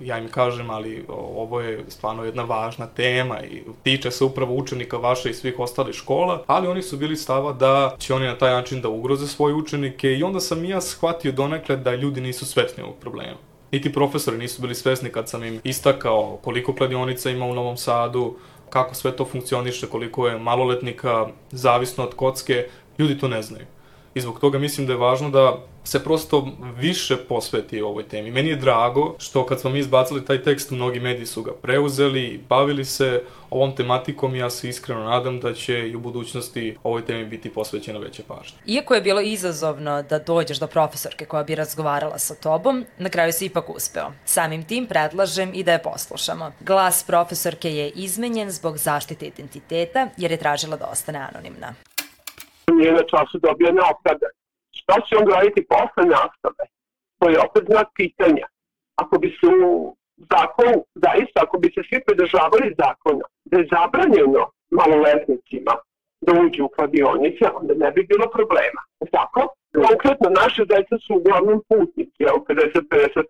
ja 0.00 0.18
im 0.18 0.28
kažem, 0.28 0.70
ali 0.70 1.04
ovo 1.08 1.60
je 1.60 1.84
stvarno 1.88 2.24
jedna 2.24 2.42
važna 2.42 2.86
tema 2.86 3.42
i 3.42 3.62
tiče 3.82 4.10
se 4.10 4.24
upravo 4.24 4.54
učenika 4.54 4.96
vaše 4.96 5.30
i 5.30 5.34
svih 5.34 5.58
ostalih 5.58 5.94
škola, 5.94 6.44
ali 6.46 6.68
oni 6.68 6.82
su 6.82 6.96
bili 6.96 7.16
stava 7.16 7.52
da 7.52 7.96
će 7.98 8.14
oni 8.14 8.26
na 8.26 8.38
taj 8.38 8.52
način 8.52 8.80
da 8.80 8.88
ugroze 8.88 9.26
svoje 9.26 9.54
učenike 9.54 10.12
i 10.12 10.22
onda 10.22 10.40
sam 10.40 10.64
ja 10.64 10.80
shvatio 10.80 11.32
donekle 11.32 11.76
da 11.76 11.94
ljudi 11.94 12.20
nisu 12.20 12.46
svesni 12.46 12.82
ovog 12.82 12.96
problema. 13.00 13.36
Niti 13.72 13.92
profesori 13.92 14.38
nisu 14.38 14.62
bili 14.62 14.74
svesni 14.74 15.10
kad 15.10 15.28
sam 15.28 15.44
im 15.44 15.60
istakao 15.64 16.38
koliko 16.42 16.74
kladionica 16.74 17.30
ima 17.30 17.46
u 17.46 17.54
Novom 17.54 17.76
Sadu, 17.76 18.36
kako 18.70 18.94
sve 18.94 19.16
to 19.16 19.24
funkcioniše, 19.24 19.86
koliko 19.86 20.28
je 20.28 20.38
maloletnika 20.38 21.26
zavisno 21.50 22.04
od 22.04 22.14
kocke, 22.14 22.68
ljudi 22.98 23.18
to 23.18 23.28
ne 23.28 23.42
znaju. 23.42 23.66
I 24.16 24.20
zbog 24.20 24.40
toga 24.40 24.58
mislim 24.58 24.86
da 24.86 24.92
je 24.92 24.98
važno 24.98 25.30
da 25.30 25.58
se 25.84 26.04
prosto 26.04 26.48
više 26.76 27.16
posveti 27.16 27.80
ovoj 27.80 28.08
temi. 28.08 28.30
Meni 28.30 28.48
je 28.48 28.56
drago 28.56 29.14
što 29.18 29.46
kad 29.46 29.60
smo 29.60 29.70
mi 29.70 29.78
izbacili 29.78 30.24
taj 30.24 30.42
tekst, 30.42 30.70
mnogi 30.70 31.00
mediji 31.00 31.26
su 31.26 31.42
ga 31.42 31.52
preuzeli 31.62 32.22
i 32.22 32.38
bavili 32.48 32.84
se 32.84 33.22
ovom 33.50 33.76
tematikom 33.76 34.34
i 34.34 34.38
ja 34.38 34.50
se 34.50 34.68
iskreno 34.68 35.04
nadam 35.04 35.40
da 35.40 35.54
će 35.54 35.88
i 35.88 35.96
u 35.96 36.00
budućnosti 36.00 36.76
ovoj 36.82 37.04
temi 37.04 37.24
biti 37.24 37.50
posvećena 37.50 37.98
veća 37.98 38.22
pažnja. 38.28 38.58
Iako 38.66 38.94
je 38.94 39.00
bilo 39.00 39.20
izazovno 39.20 40.02
da 40.02 40.18
dođeš 40.18 40.58
do 40.58 40.66
profesorke 40.66 41.24
koja 41.24 41.42
bi 41.42 41.54
razgovarala 41.54 42.18
sa 42.18 42.34
tobom, 42.34 42.84
na 42.98 43.08
kraju 43.08 43.32
si 43.32 43.46
ipak 43.46 43.70
uspeo. 43.70 44.12
Samim 44.24 44.64
tim 44.64 44.86
predlažem 44.86 45.50
i 45.54 45.62
da 45.62 45.72
je 45.72 45.82
poslušamo. 45.82 46.52
Glas 46.60 47.04
profesorke 47.06 47.70
je 47.70 47.90
izmenjen 47.90 48.50
zbog 48.50 48.78
zaštite 48.78 49.26
identiteta 49.26 50.08
jer 50.16 50.30
je 50.30 50.36
tražila 50.36 50.76
da 50.76 50.86
ostane 50.86 51.18
anonimna 51.18 51.74
nije 52.72 52.92
na 52.92 53.04
času 53.12 53.38
dobio 53.38 53.72
naopravdan. 53.72 54.32
Šta 54.78 54.94
će 55.06 55.16
on 55.16 55.26
raditi 55.34 55.66
posle 55.74 56.04
nastave? 56.16 56.64
To 57.18 57.28
je 57.30 57.38
opet 57.46 57.64
znak 57.70 57.88
pitanja. 57.94 58.46
Ako 59.02 59.18
bi 59.18 59.28
se 59.28 59.46
zakon, 60.34 60.72
zaista, 60.94 61.38
ako 61.44 61.58
bi 61.58 61.68
se 61.74 61.80
svi 61.88 61.98
pridržavali 62.06 62.74
zakona, 62.82 63.24
da 63.44 63.58
je 63.58 63.68
zabranjeno 63.74 64.42
maloletnicima 64.70 65.74
da 66.20 66.30
uđu 66.42 66.64
u 66.64 66.68
kladionice, 66.68 67.44
onda 67.60 67.74
ne 67.74 67.90
bi 67.92 68.02
bilo 68.12 68.26
problema. 68.36 68.82
Tako? 69.16 69.56
konkretno 69.84 70.28
naše 70.42 70.64
deca 70.64 70.96
su 71.04 71.14
uglavnom 71.14 71.58
putnici, 71.68 72.20
evo 72.30 72.38
50-50%, 72.48 73.22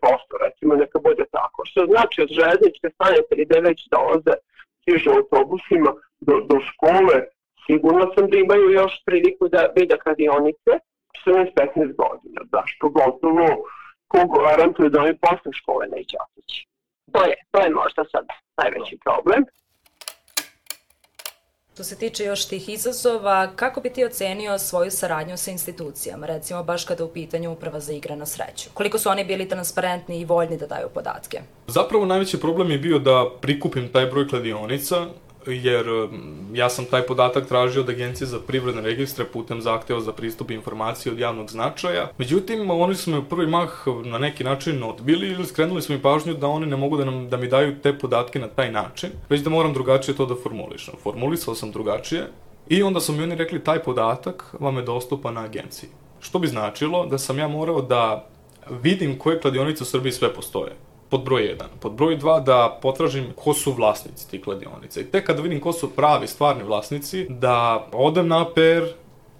recimo 0.45 0.75
neka 0.75 0.99
bude 0.99 1.25
tako. 1.31 1.62
Što 1.64 1.87
znači 1.87 2.23
od 2.23 2.28
železničke 2.38 2.88
stanice 2.95 3.33
gde 3.45 3.61
već 3.61 3.88
dolaze 3.95 4.35
stižu 4.81 5.11
autobusima 5.11 5.90
do, 6.21 6.35
do 6.49 6.57
škole, 6.69 7.16
sigurno 7.67 8.05
sam 8.15 8.31
da 8.31 8.37
imaju 8.39 8.71
još 8.71 8.93
priliku 9.07 9.49
da 9.49 9.73
vide 9.77 9.97
kladionice 10.05 10.73
14-15 11.27 11.97
godina, 12.03 12.41
znaš, 12.51 12.71
pogotovo 12.81 13.47
ko 14.09 14.19
garantuje 14.35 14.91
da 14.91 15.01
oni 15.01 15.19
posle 15.19 15.53
škole 15.53 15.87
neće 15.97 16.17
otići. 16.25 16.67
To 17.13 17.25
je, 17.25 17.35
to 17.51 17.59
je 17.61 17.71
možda 17.71 18.03
sad 18.13 18.25
najveći 18.61 18.99
problem. 19.05 19.45
Što 21.75 21.85
se 21.85 21.99
tiče 21.99 22.25
još 22.25 22.49
tih 22.49 22.69
izazova, 22.69 23.53
kako 23.57 23.81
bi 23.81 23.91
ti 23.91 24.05
ocenio 24.05 24.59
svoju 24.59 24.91
saradnju 24.91 25.37
sa 25.37 25.51
institucijama, 25.51 26.27
recimo 26.27 26.63
baš 26.63 26.85
kada 26.85 27.05
u 27.05 27.13
pitanju 27.13 27.53
uprava 27.53 27.81
za 27.81 27.93
igre 27.93 28.17
na 28.17 28.27
sreću? 28.27 28.71
Koliko 28.75 28.99
su 28.99 29.09
oni 29.09 29.25
bili 29.25 29.49
transparentni 29.49 30.21
i 30.21 30.25
voljni 30.25 30.57
da 30.57 30.67
daju 30.67 30.89
podatke? 30.95 31.41
Zapravo 31.67 32.07
najveći 32.07 32.41
problem 32.41 32.71
je 32.71 32.79
bio 32.79 32.99
da 32.99 33.27
prikupim 33.41 33.93
taj 33.93 34.07
broj 34.07 34.29
kladionica 34.29 35.07
jer 35.47 35.87
ja 36.53 36.71
sam 36.71 36.85
taj 36.85 37.03
podatak 37.03 37.49
tražio 37.49 37.83
od 37.83 37.91
Agencije 37.91 38.26
za 38.26 38.38
privredne 38.41 38.83
registre 38.83 39.25
putem 39.25 39.61
zahteva 39.61 40.00
za 40.00 40.12
pristup 40.12 40.50
informacije 40.50 41.12
od 41.12 41.19
javnog 41.19 41.50
značaja. 41.50 42.11
Međutim, 42.19 42.71
oni 42.71 42.95
su 42.95 43.11
me 43.11 43.19
u 43.19 43.25
prvi 43.25 43.47
mah 43.47 43.71
na 44.05 44.19
neki 44.19 44.45
način 44.45 44.83
odbili 44.83 45.29
ili 45.29 45.47
skrenuli 45.47 45.83
su 45.83 45.93
mi 45.93 46.03
pažnju 46.03 46.35
da 46.35 46.47
oni 46.47 46.67
ne 46.67 46.76
mogu 46.76 46.97
da, 46.97 47.05
nam, 47.05 47.29
da 47.29 47.37
mi 47.37 47.49
daju 47.49 47.81
te 47.83 47.99
podatke 47.99 48.38
na 48.38 48.49
taj 48.49 48.73
način, 48.73 49.11
već 49.29 49.41
da 49.41 49.50
moram 49.50 49.73
drugačije 49.73 50.17
to 50.17 50.26
da 50.26 50.35
formulišem. 50.43 50.95
Formulisao 51.03 51.55
sam 51.55 51.73
drugačije 51.73 52.26
i 52.69 52.83
onda 52.83 53.00
su 53.00 53.12
mi 53.12 53.23
oni 53.23 53.35
rekli 53.35 53.65
taj 53.65 53.83
podatak 53.83 54.55
vam 54.61 54.76
je 54.76 54.83
dostupan 54.83 55.35
na 55.35 55.45
agenciji. 55.45 55.91
Što 56.21 56.38
bi 56.38 56.47
značilo 56.47 57.07
da 57.07 57.19
sam 57.19 57.38
ja 57.38 57.49
morao 57.49 57.83
da 57.83 58.29
vidim 58.71 59.19
koje 59.19 59.41
kladionice 59.41 59.83
u 59.83 59.87
Srbiji 59.87 60.12
sve 60.12 60.35
postoje 60.35 60.73
pod 61.09 61.25
broj 61.25 61.43
1. 61.43 61.65
Pod 61.81 61.93
broj 61.93 62.19
2 62.19 62.45
da 62.45 62.79
potražim 62.83 63.27
ko 63.37 63.55
su 63.55 63.73
vlasnici 63.73 64.31
tih 64.31 64.45
kladionica. 64.45 65.01
I 65.01 65.05
tek 65.05 65.27
kada 65.27 65.43
vidim 65.43 65.61
ko 65.61 65.73
su 65.73 65.91
pravi, 65.91 66.27
stvarni 66.27 66.65
vlasnici, 66.65 67.27
da 67.29 67.87
odem 67.93 68.29
na 68.29 68.43
APR, 68.43 68.93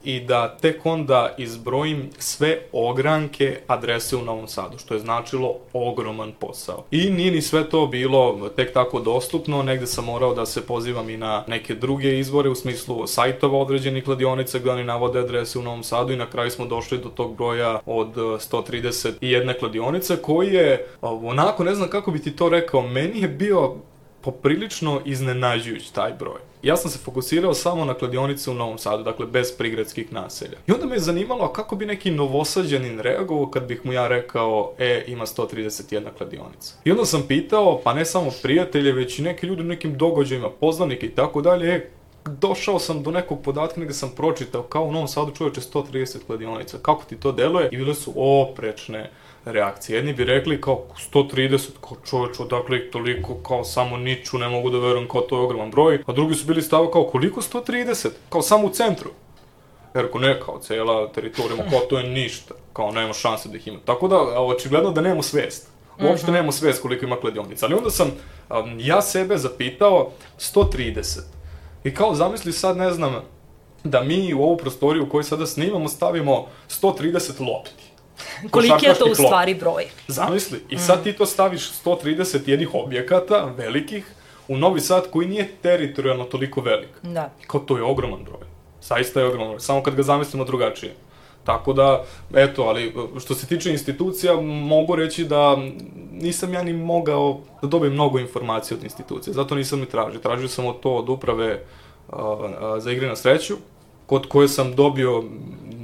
i 0.07 0.21
da 0.21 0.57
tek 0.57 0.87
onda 0.87 1.35
izbrojim 1.39 2.11
sve 2.19 2.59
ogranke 2.73 3.59
adrese 3.67 4.17
u 4.17 4.23
Novom 4.23 4.49
Sadu, 4.49 4.79
što 4.79 4.95
je 4.95 5.01
značilo 5.01 5.55
ogroman 5.73 6.33
posao. 6.41 6.85
I 6.91 7.11
nije 7.11 7.31
ni 7.33 7.43
sve 7.43 7.71
to 7.71 7.87
bilo 7.87 8.51
tek 8.57 8.73
tako 8.73 9.01
dostupno, 9.01 9.63
negde 9.63 9.87
sam 9.87 10.05
morao 10.05 10.35
da 10.35 10.47
se 10.47 10.67
pozivam 10.67 11.11
i 11.11 11.17
na 11.17 11.45
neke 11.47 11.75
druge 11.75 12.19
izvore 12.19 12.49
u 12.49 12.55
smislu 12.55 13.07
sajtova 13.07 13.59
određenih 13.59 14.05
kladionica 14.05 14.59
gde 14.59 14.71
oni 14.71 14.85
navode 14.85 15.19
adrese 15.19 15.59
u 15.59 15.63
Novom 15.63 15.83
Sadu 15.83 16.13
i 16.13 16.17
na 16.17 16.31
kraju 16.31 16.51
smo 16.51 16.67
došli 16.67 16.99
do 16.99 17.09
tog 17.09 17.37
broja 17.37 17.81
od 17.87 18.15
131 18.15 19.59
kladionice 19.59 20.17
koji 20.17 20.53
je 20.53 20.87
onako, 21.01 21.65
ne 21.65 21.75
znam 21.75 21.89
kako 21.91 22.11
bi 22.11 22.23
ti 22.23 22.37
to 22.37 22.49
rekao, 22.49 22.83
meni 22.83 23.21
je 23.21 23.29
bio 23.29 23.75
poprilično 24.21 25.01
iznenađujući 25.05 25.95
taj 25.95 26.13
broj. 26.13 26.41
Ja 26.67 26.77
sam 26.77 26.91
se 26.91 26.99
fokusirao 26.99 27.55
samo 27.55 27.85
na 27.85 27.95
kladionice 27.95 28.51
u 28.51 28.55
Novom 28.55 28.79
Sadu, 28.79 29.03
dakle 29.03 29.27
bez 29.27 29.53
prigradskih 29.57 30.13
naselja. 30.13 30.59
I 30.67 30.73
onda 30.73 30.87
me 30.87 30.95
je 30.95 31.01
zanimalo 31.01 31.53
kako 31.53 31.77
bi 31.77 31.87
neki 31.87 32.11
novosađanin 32.11 33.01
reagovao 33.01 33.51
kad 33.51 33.67
bih 33.67 33.81
mu 33.85 33.93
ja 33.93 34.09
rekao, 34.09 34.73
e, 34.79 35.05
ima 35.07 35.27
131 35.27 36.03
kladionica. 36.19 36.75
I 36.85 36.91
onda 36.91 37.05
sam 37.05 37.23
pitao, 37.29 37.81
pa 37.85 37.95
ne 37.95 38.05
samo 38.05 38.31
prijatelje, 38.43 38.93
već 38.93 39.19
i 39.19 39.23
neke 39.23 39.47
ljudi 39.47 39.63
u 39.63 39.65
nekim 39.65 39.97
događajima, 39.99 40.51
poznanike 40.51 41.07
i 41.07 41.15
tako 41.15 41.41
dalje, 41.41 41.75
e, 41.75 41.91
došao 42.25 42.79
sam 42.79 43.03
do 43.03 43.11
nekog 43.11 43.43
podatka 43.43 43.81
gde 43.81 43.95
sam 43.95 44.11
pročitao 44.17 44.63
kao 44.63 44.85
u 44.85 44.93
Novom 44.93 45.09
Sadu 45.09 45.33
čoveče 45.35 45.61
130 45.61 46.17
kladionica, 46.27 46.79
kako 46.83 47.05
ti 47.05 47.17
to 47.17 47.33
deluje? 47.33 47.69
I 47.73 47.77
bile 47.77 47.95
su 47.95 48.13
oprečne 48.17 49.11
reakcije. 49.47 49.97
Jedni 49.97 50.13
bi 50.13 50.25
rekli 50.25 50.61
kao 50.61 50.85
130, 51.13 51.69
kao 51.81 51.97
čoveč, 52.05 52.41
odakle 52.41 52.77
ih 52.77 52.91
toliko, 52.93 53.35
kao 53.35 53.65
samo 53.65 53.97
niču, 53.97 54.39
ne 54.39 54.49
mogu 54.49 54.71
da 54.71 54.79
verujem, 54.79 55.09
kao 55.09 55.21
to 55.21 55.37
je 55.37 55.43
ogroman 55.43 55.71
broj. 55.71 56.03
A 56.07 56.13
drugi 56.13 56.35
su 56.35 56.47
bili 56.47 56.63
stava 56.63 56.91
kao 56.91 57.05
koliko 57.05 57.41
130, 57.41 58.09
kao 58.29 58.43
samo 58.43 58.67
u 58.67 58.71
centru. 58.71 59.11
Jer 59.95 60.05
ako 60.05 60.19
ne, 60.19 60.41
kao 60.41 60.59
cela 60.59 61.13
teritorija, 61.13 61.71
kao 61.71 61.81
to 61.81 61.99
je 61.99 62.09
ništa, 62.09 62.55
kao 62.73 62.91
nema 62.91 63.13
šanse 63.13 63.49
da 63.49 63.57
ih 63.57 63.69
ima. 63.69 63.79
Tako 63.85 64.09
da, 64.09 64.41
očigledno 64.41 64.91
da 64.91 65.01
nemamo 65.01 65.23
svest. 65.23 65.69
Uopšte 66.01 66.27
-hmm. 66.27 66.33
nemamo 66.33 66.53
svest 66.53 66.83
koliko 66.83 67.05
ima 67.05 67.17
kladionica. 67.17 67.67
Ali 67.67 67.75
onda 67.75 67.91
sam 67.91 68.09
um, 68.51 68.77
ja 68.79 69.03
sebe 69.03 69.37
zapitao 69.39 70.11
130. 70.39 71.21
I 71.85 71.95
kao 71.95 72.15
zamisli 72.15 72.53
sad, 72.53 72.77
ne 72.77 72.91
znam, 72.93 73.23
da 73.85 74.03
mi 74.03 74.35
u 74.35 74.43
ovu 74.43 74.57
prostoriju 74.57 75.05
u 75.05 75.09
kojoj 75.09 75.25
sada 75.25 75.47
snimamo 75.47 75.89
stavimo 75.89 76.47
130 76.69 77.41
lopti. 77.41 77.86
Koliki 78.51 78.87
je 78.87 78.95
to 78.95 79.05
u 79.11 79.15
stvari 79.15 79.55
broj? 79.55 79.85
Zamisli, 80.09 80.61
i 80.69 80.79
sad 80.79 81.03
ti 81.03 81.13
to 81.13 81.27
staviš 81.27 81.71
130 81.85 82.49
jednih 82.49 82.69
objekata, 82.75 83.55
velikih, 83.57 84.07
u 84.49 84.57
Novi 84.57 84.81
Sad 84.81 85.11
koji 85.11 85.29
nije 85.29 85.49
teritorijalno 85.63 86.25
toliko 86.25 86.61
velik. 86.61 86.91
Da. 87.03 87.31
I 87.43 87.47
kao 87.47 87.61
to 87.61 87.77
je 87.77 87.83
ogroman 87.83 88.25
broj. 88.25 88.47
Saista 88.81 89.21
je 89.21 89.27
ogroman 89.27 89.49
broj, 89.49 89.61
samo 89.61 89.83
kad 89.83 89.95
ga 89.95 90.03
zamislimo 90.03 90.45
drugačije. 90.45 90.95
Tako 91.45 91.73
da, 91.73 92.05
eto, 92.35 92.63
ali 92.63 92.95
što 93.21 93.35
se 93.35 93.47
tiče 93.47 93.71
institucija, 93.71 94.41
mogu 94.41 94.97
reći 94.97 95.25
da 95.25 95.57
nisam 96.13 96.55
ja 96.55 96.63
ni 96.63 96.73
mogao 96.73 97.41
da 97.63 97.69
dobijem 97.69 97.93
mnogo 97.93 98.19
informacija 98.19 98.77
od 98.77 98.85
institucije, 98.85 99.35
zato 99.35 99.55
nisam 99.55 99.81
ni 99.81 99.87
tražio. 99.87 100.21
Tražio 100.21 100.49
sam 100.49 100.73
to 100.83 100.95
od 100.95 101.09
uprave 101.09 101.63
a, 102.11 102.37
a, 102.61 102.81
za 102.81 102.93
igre 102.93 103.09
na 103.09 103.17
sreću, 103.17 103.57
kod 104.07 104.29
koje 104.29 104.49
sam 104.49 104.75
dobio 104.75 105.25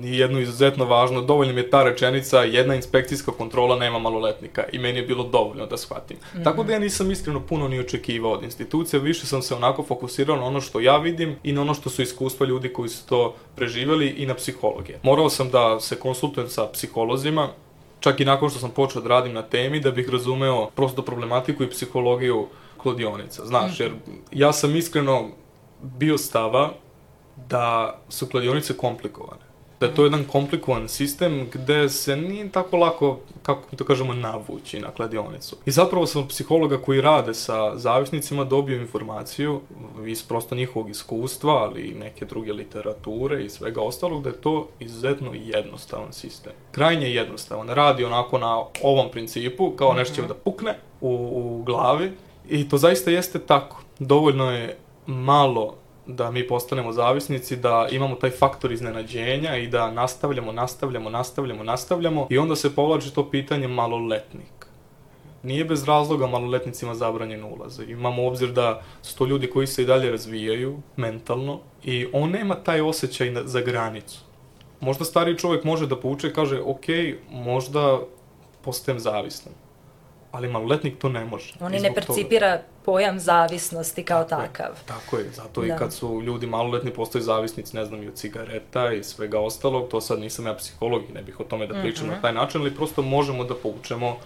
jednu 0.05 0.41
izuzetno 0.41 0.85
važno, 0.85 1.23
dovoljno 1.23 1.53
mi 1.55 1.61
je 1.61 1.71
ta 1.71 1.83
rečenica, 1.85 2.43
jedna 2.43 2.75
inspekcijska 2.75 3.33
kontrola 3.33 3.77
nema 3.77 3.99
maloletnika 3.99 4.65
i 4.73 4.79
meni 4.79 4.99
je 4.99 5.07
bilo 5.07 5.25
dovoljno 5.25 5.67
da 5.67 5.77
shvatim. 5.77 6.17
Mm 6.17 6.39
-hmm. 6.39 6.45
Tako 6.45 6.65
da 6.65 6.73
ja 6.73 6.79
nisam 6.79 7.11
iskreno 7.11 7.41
puno 7.41 7.69
ni 7.69 7.81
očekivao 7.81 8.33
od 8.33 8.43
institucija, 8.43 9.01
više 9.01 9.27
sam 9.27 9.43
se 9.43 9.55
onako 9.55 9.83
fokusirao 9.83 10.37
na 10.37 10.45
ono 10.45 10.61
što 10.61 10.81
ja 10.81 10.99
vidim 10.99 11.37
i 11.43 11.53
na 11.53 11.61
ono 11.61 11.75
što 11.75 11.91
su 11.91 12.03
iskustva 12.03 12.47
ljudi 12.47 12.73
koji 12.73 12.89
su 12.89 13.07
to 13.07 13.35
preživeli 13.57 14.09
i 14.09 14.27
na 14.27 14.35
psihologije. 14.35 15.01
Morao 15.03 15.31
sam 15.31 15.51
da 15.51 15.81
se 15.81 15.99
konsultujem 15.99 16.49
sa 16.49 16.67
psiholozima, 16.73 17.49
čak 18.01 18.21
i 18.21 18.25
nakon 18.25 18.51
što 18.51 18.59
sam 18.59 18.71
počeo 18.71 19.03
da 19.03 19.09
radim 19.09 19.33
na 19.33 19.43
temi, 19.43 19.81
da 19.81 19.91
bih 19.91 20.09
razumeo 20.09 20.71
prosto 20.71 21.03
problematiku 21.03 21.63
i 21.63 21.71
psihologiju 21.71 22.47
kladionica. 22.77 23.47
Znaš, 23.47 23.81
jer 23.81 23.93
ja 24.33 24.53
sam 24.53 24.77
iskreno 24.77 25.29
bio 25.83 26.19
stava 26.19 26.73
da 27.37 27.99
su 28.09 28.27
kladionice 28.27 28.77
komplikovane. 28.77 29.53
Da 29.83 29.89
je 29.89 29.95
to 29.95 30.05
jedan 30.05 30.25
komplikovan 30.25 30.89
sistem 30.89 31.49
gde 31.53 31.89
se 31.89 32.17
nije 32.17 32.49
tako 32.49 32.77
lako, 32.77 33.19
kako 33.43 33.77
to 33.77 33.85
kažemo, 33.85 34.15
navući 34.15 34.81
na 34.81 34.91
kladionicu. 34.91 35.57
I 35.67 35.71
zapravo 35.71 36.07
sam 36.07 36.29
psihologa 36.29 36.79
koji 36.79 37.01
rade 37.01 37.35
sa 37.35 37.79
zavisnicima 37.79 38.45
dobio 38.45 38.81
informaciju 38.81 39.61
iz 40.07 40.23
prosto 40.23 40.55
njihovog 40.55 40.91
iskustva, 40.91 41.53
ali 41.53 41.81
i 41.83 41.95
neke 41.95 42.25
druge 42.25 42.53
literature 42.53 43.45
i 43.45 43.51
svega 43.51 43.81
ostalog, 43.81 44.23
da 44.23 44.29
je 44.29 44.41
to 44.41 44.69
izuzetno 44.81 45.31
jednostavan 45.35 46.13
sistem. 46.13 46.53
Krajnje 46.73 47.07
jednostavan. 47.07 47.69
Radi 47.69 48.05
onako 48.05 48.39
na 48.39 48.65
ovom 48.83 49.11
principu, 49.11 49.71
kao 49.71 49.93
nešto 49.93 50.15
će 50.15 50.23
da 50.23 50.35
pukne 50.35 50.79
u, 51.01 51.11
u 51.11 51.63
glavi 51.63 52.13
i 52.49 52.69
to 52.69 52.79
zaista 52.79 53.11
jeste 53.11 53.39
tako. 53.39 53.83
Dovoljno 53.99 54.51
je 54.51 54.77
malo 55.07 55.82
da 56.07 56.31
mi 56.31 56.47
postanemo 56.47 56.93
zavisnici, 56.93 57.57
da 57.57 57.89
imamo 57.91 58.15
taj 58.15 58.31
faktor 58.31 58.73
iznenađenja 58.73 59.57
i 59.57 59.67
da 59.67 59.91
nastavljamo, 59.91 60.53
nastavljamo, 60.53 61.11
nastavljamo, 61.11 61.65
nastavljamo 61.65 62.27
i 62.31 62.39
onda 62.39 62.57
se 62.57 62.75
povlači 62.75 63.15
to 63.15 63.31
pitanje 63.31 63.69
maloletnik. 63.69 64.67
Nije 65.43 65.65
bez 65.65 65.85
razloga 65.85 66.27
maloletnicima 66.27 66.95
zabranjen 66.95 67.45
ulaz. 67.45 67.81
Imamo 67.89 68.27
obzir 68.27 68.53
da 68.53 68.83
su 69.03 69.19
to 69.19 69.27
ljudi 69.27 69.51
koji 69.51 69.67
se 69.67 69.83
i 69.83 69.87
dalje 69.87 70.11
razvijaju 70.11 70.79
mentalno 70.97 71.61
i 71.85 72.07
on 72.13 72.31
nema 72.31 72.55
taj 72.55 72.81
osjećaj 72.81 73.35
za 73.45 73.61
granicu. 73.61 74.21
Možda 74.81 75.05
stari 75.05 75.39
čovjek 75.39 75.65
može 75.65 75.87
da 75.87 76.01
pouče 76.01 76.29
i 76.29 76.33
kaže, 76.33 76.61
ok, 76.61 76.87
možda 77.31 78.01
postajem 78.65 79.01
zavistan 79.01 79.53
ali 80.33 80.49
maloletnik 80.49 80.99
to 80.99 81.09
ne 81.09 81.25
može. 81.25 81.55
On 81.61 81.73
ne 81.73 81.95
percipira 81.95 82.57
toga. 82.57 82.69
pojam 82.85 83.19
zavisnosti 83.19 84.05
kao 84.05 84.25
tako 84.25 84.43
takav. 84.43 84.67
Je, 84.67 84.87
tako 84.87 85.19
je, 85.19 85.31
zato 85.31 85.61
da. 85.61 85.67
i 85.67 85.71
kad 85.79 85.93
su 85.93 86.23
ljudi 86.23 86.47
maloletni 86.47 86.91
postaju 86.91 87.23
zavisnici, 87.23 87.77
ne 87.77 87.85
znam, 87.85 88.03
i 88.03 88.09
od 88.09 88.15
cigareta 88.15 88.93
i 88.93 89.05
svega 89.05 89.41
ostalog, 89.41 89.89
to 89.89 90.01
sad 90.01 90.21
nisam 90.21 90.47
ja 90.47 90.55
psiholog 90.55 91.03
i 91.11 91.13
ne 91.13 91.23
bih 91.23 91.41
o 91.41 91.45
tome 91.45 91.67
da 91.67 91.81
pričam 91.81 92.07
mm 92.07 92.11
-hmm. 92.11 92.15
na 92.15 92.21
taj 92.21 92.33
način, 92.33 92.61
ali 92.61 92.75
prosto 92.75 93.03
možemo 93.03 93.45
da 93.45 93.55
poučemo 93.55 94.17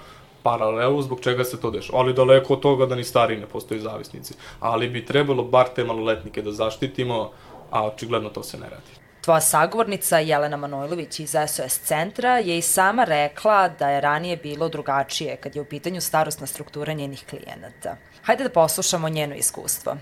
paralelu 0.42 1.02
zbog 1.02 1.20
čega 1.20 1.44
se 1.44 1.60
to 1.60 1.70
dešava. 1.70 1.98
Ali 1.98 2.14
daleko 2.14 2.54
od 2.54 2.60
toga 2.60 2.86
da 2.86 2.94
ni 2.94 3.04
stari 3.04 3.36
ne 3.36 3.46
postaju 3.46 3.80
zavisnici. 3.80 4.34
Ali 4.60 4.88
bi 4.88 5.06
trebalo 5.06 5.44
bar 5.44 5.66
te 5.74 5.84
maloletnike 5.84 6.42
da 6.42 6.52
zaštitimo, 6.52 7.30
a 7.70 7.86
očigledno 7.86 8.30
to 8.30 8.42
se 8.42 8.58
ne 8.58 8.68
radi. 8.70 9.05
Tvoja 9.26 9.40
sagovornica 9.40 10.18
Jelena 10.18 10.56
Manojlović 10.56 11.20
iz 11.20 11.34
SOS 11.48 11.78
centra 11.78 12.38
je 12.38 12.58
i 12.58 12.62
sama 12.62 13.04
rekla 13.04 13.68
da 13.68 13.88
je 13.90 14.00
ranije 14.00 14.36
bilo 14.36 14.68
drugačije 14.68 15.36
kad 15.36 15.56
je 15.56 15.62
u 15.62 15.64
pitanju 15.64 16.00
starostna 16.00 16.46
struktura 16.46 16.92
njenih 16.92 17.24
klijenata. 17.30 17.96
Hajde 18.22 18.44
da 18.44 18.50
poslušamo 18.50 19.08
njeno 19.08 19.34
iskustvo. 19.34 19.96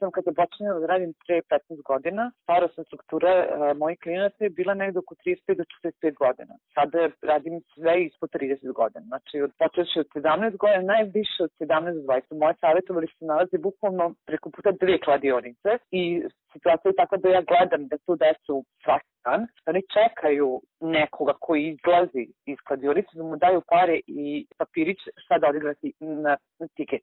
Sam 0.00 0.10
kada 0.16 0.32
počinjala 0.40 0.80
da 0.80 0.86
radim 0.86 1.12
pre 1.24 1.36
15 1.50 1.82
godina, 1.90 2.22
starostna 2.42 2.84
struktura 2.84 3.32
uh, 3.44 3.76
mojih 3.80 3.98
klijenata 4.02 4.44
je 4.44 4.50
bila 4.58 4.74
negde 4.74 4.98
oko 4.98 5.14
35 5.14 5.56
do 5.60 5.64
45 5.84 6.14
godina. 6.24 6.54
Sada 6.74 7.10
radim 7.30 7.54
sve 7.74 7.94
ispod 8.04 8.28
30 8.30 8.72
godina. 8.80 9.04
Znači, 9.12 9.34
od 9.46 9.52
počeši 9.62 9.96
od 10.04 10.08
17 10.14 10.56
godina, 10.62 10.92
najviše 10.94 11.38
od 11.46 11.52
17 11.60 11.94
do 11.98 12.02
20. 12.12 12.40
Moje 12.40 12.54
savjetovali 12.60 13.06
se 13.06 13.24
nalaze 13.30 13.58
bukvalno 13.58 14.14
preko 14.26 14.50
puta 14.50 14.70
dve 14.80 14.96
kladionice 15.06 15.70
i 15.90 16.02
situacija 16.52 16.88
je 16.90 17.00
tako 17.02 17.16
da 17.16 17.28
ja 17.28 17.42
gledam 17.50 17.82
da 17.88 17.96
tu 18.06 18.12
decu 18.24 18.64
svaki 18.84 19.10
dan, 19.24 19.46
oni 19.66 19.82
čekaju 19.96 20.60
nekoga 20.80 21.34
koji 21.40 21.62
izlazi 21.68 22.24
iz 22.46 22.58
kladionice 22.66 23.12
da 23.14 23.22
mu 23.22 23.36
daju 23.36 23.62
pare 23.68 24.00
i 24.06 24.46
papirić 24.58 24.98
šta 25.16 25.38
da 25.38 25.48
odigrati 25.48 25.92
na, 26.00 26.36
na 26.58 26.66
tiket. 26.76 27.02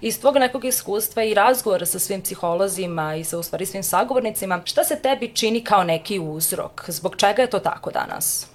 Iz 0.00 0.20
tvog 0.20 0.36
nekog 0.36 0.64
iskustva 0.64 1.24
i 1.24 1.34
razgovora 1.34 1.86
sa 1.86 1.98
svim 1.98 2.22
psiholozima 2.22 3.14
i 3.14 3.24
sa 3.24 3.38
u 3.38 3.42
stvari 3.42 3.66
svim 3.66 3.82
sagovornicima, 3.82 4.62
šta 4.64 4.84
se 4.84 4.98
tebi 5.02 5.34
čini 5.34 5.64
kao 5.64 5.84
neki 5.84 6.18
uzrok? 6.18 6.84
Zbog 6.88 7.16
čega 7.16 7.42
je 7.42 7.50
to 7.50 7.58
tako 7.58 7.90
danas? 7.90 8.46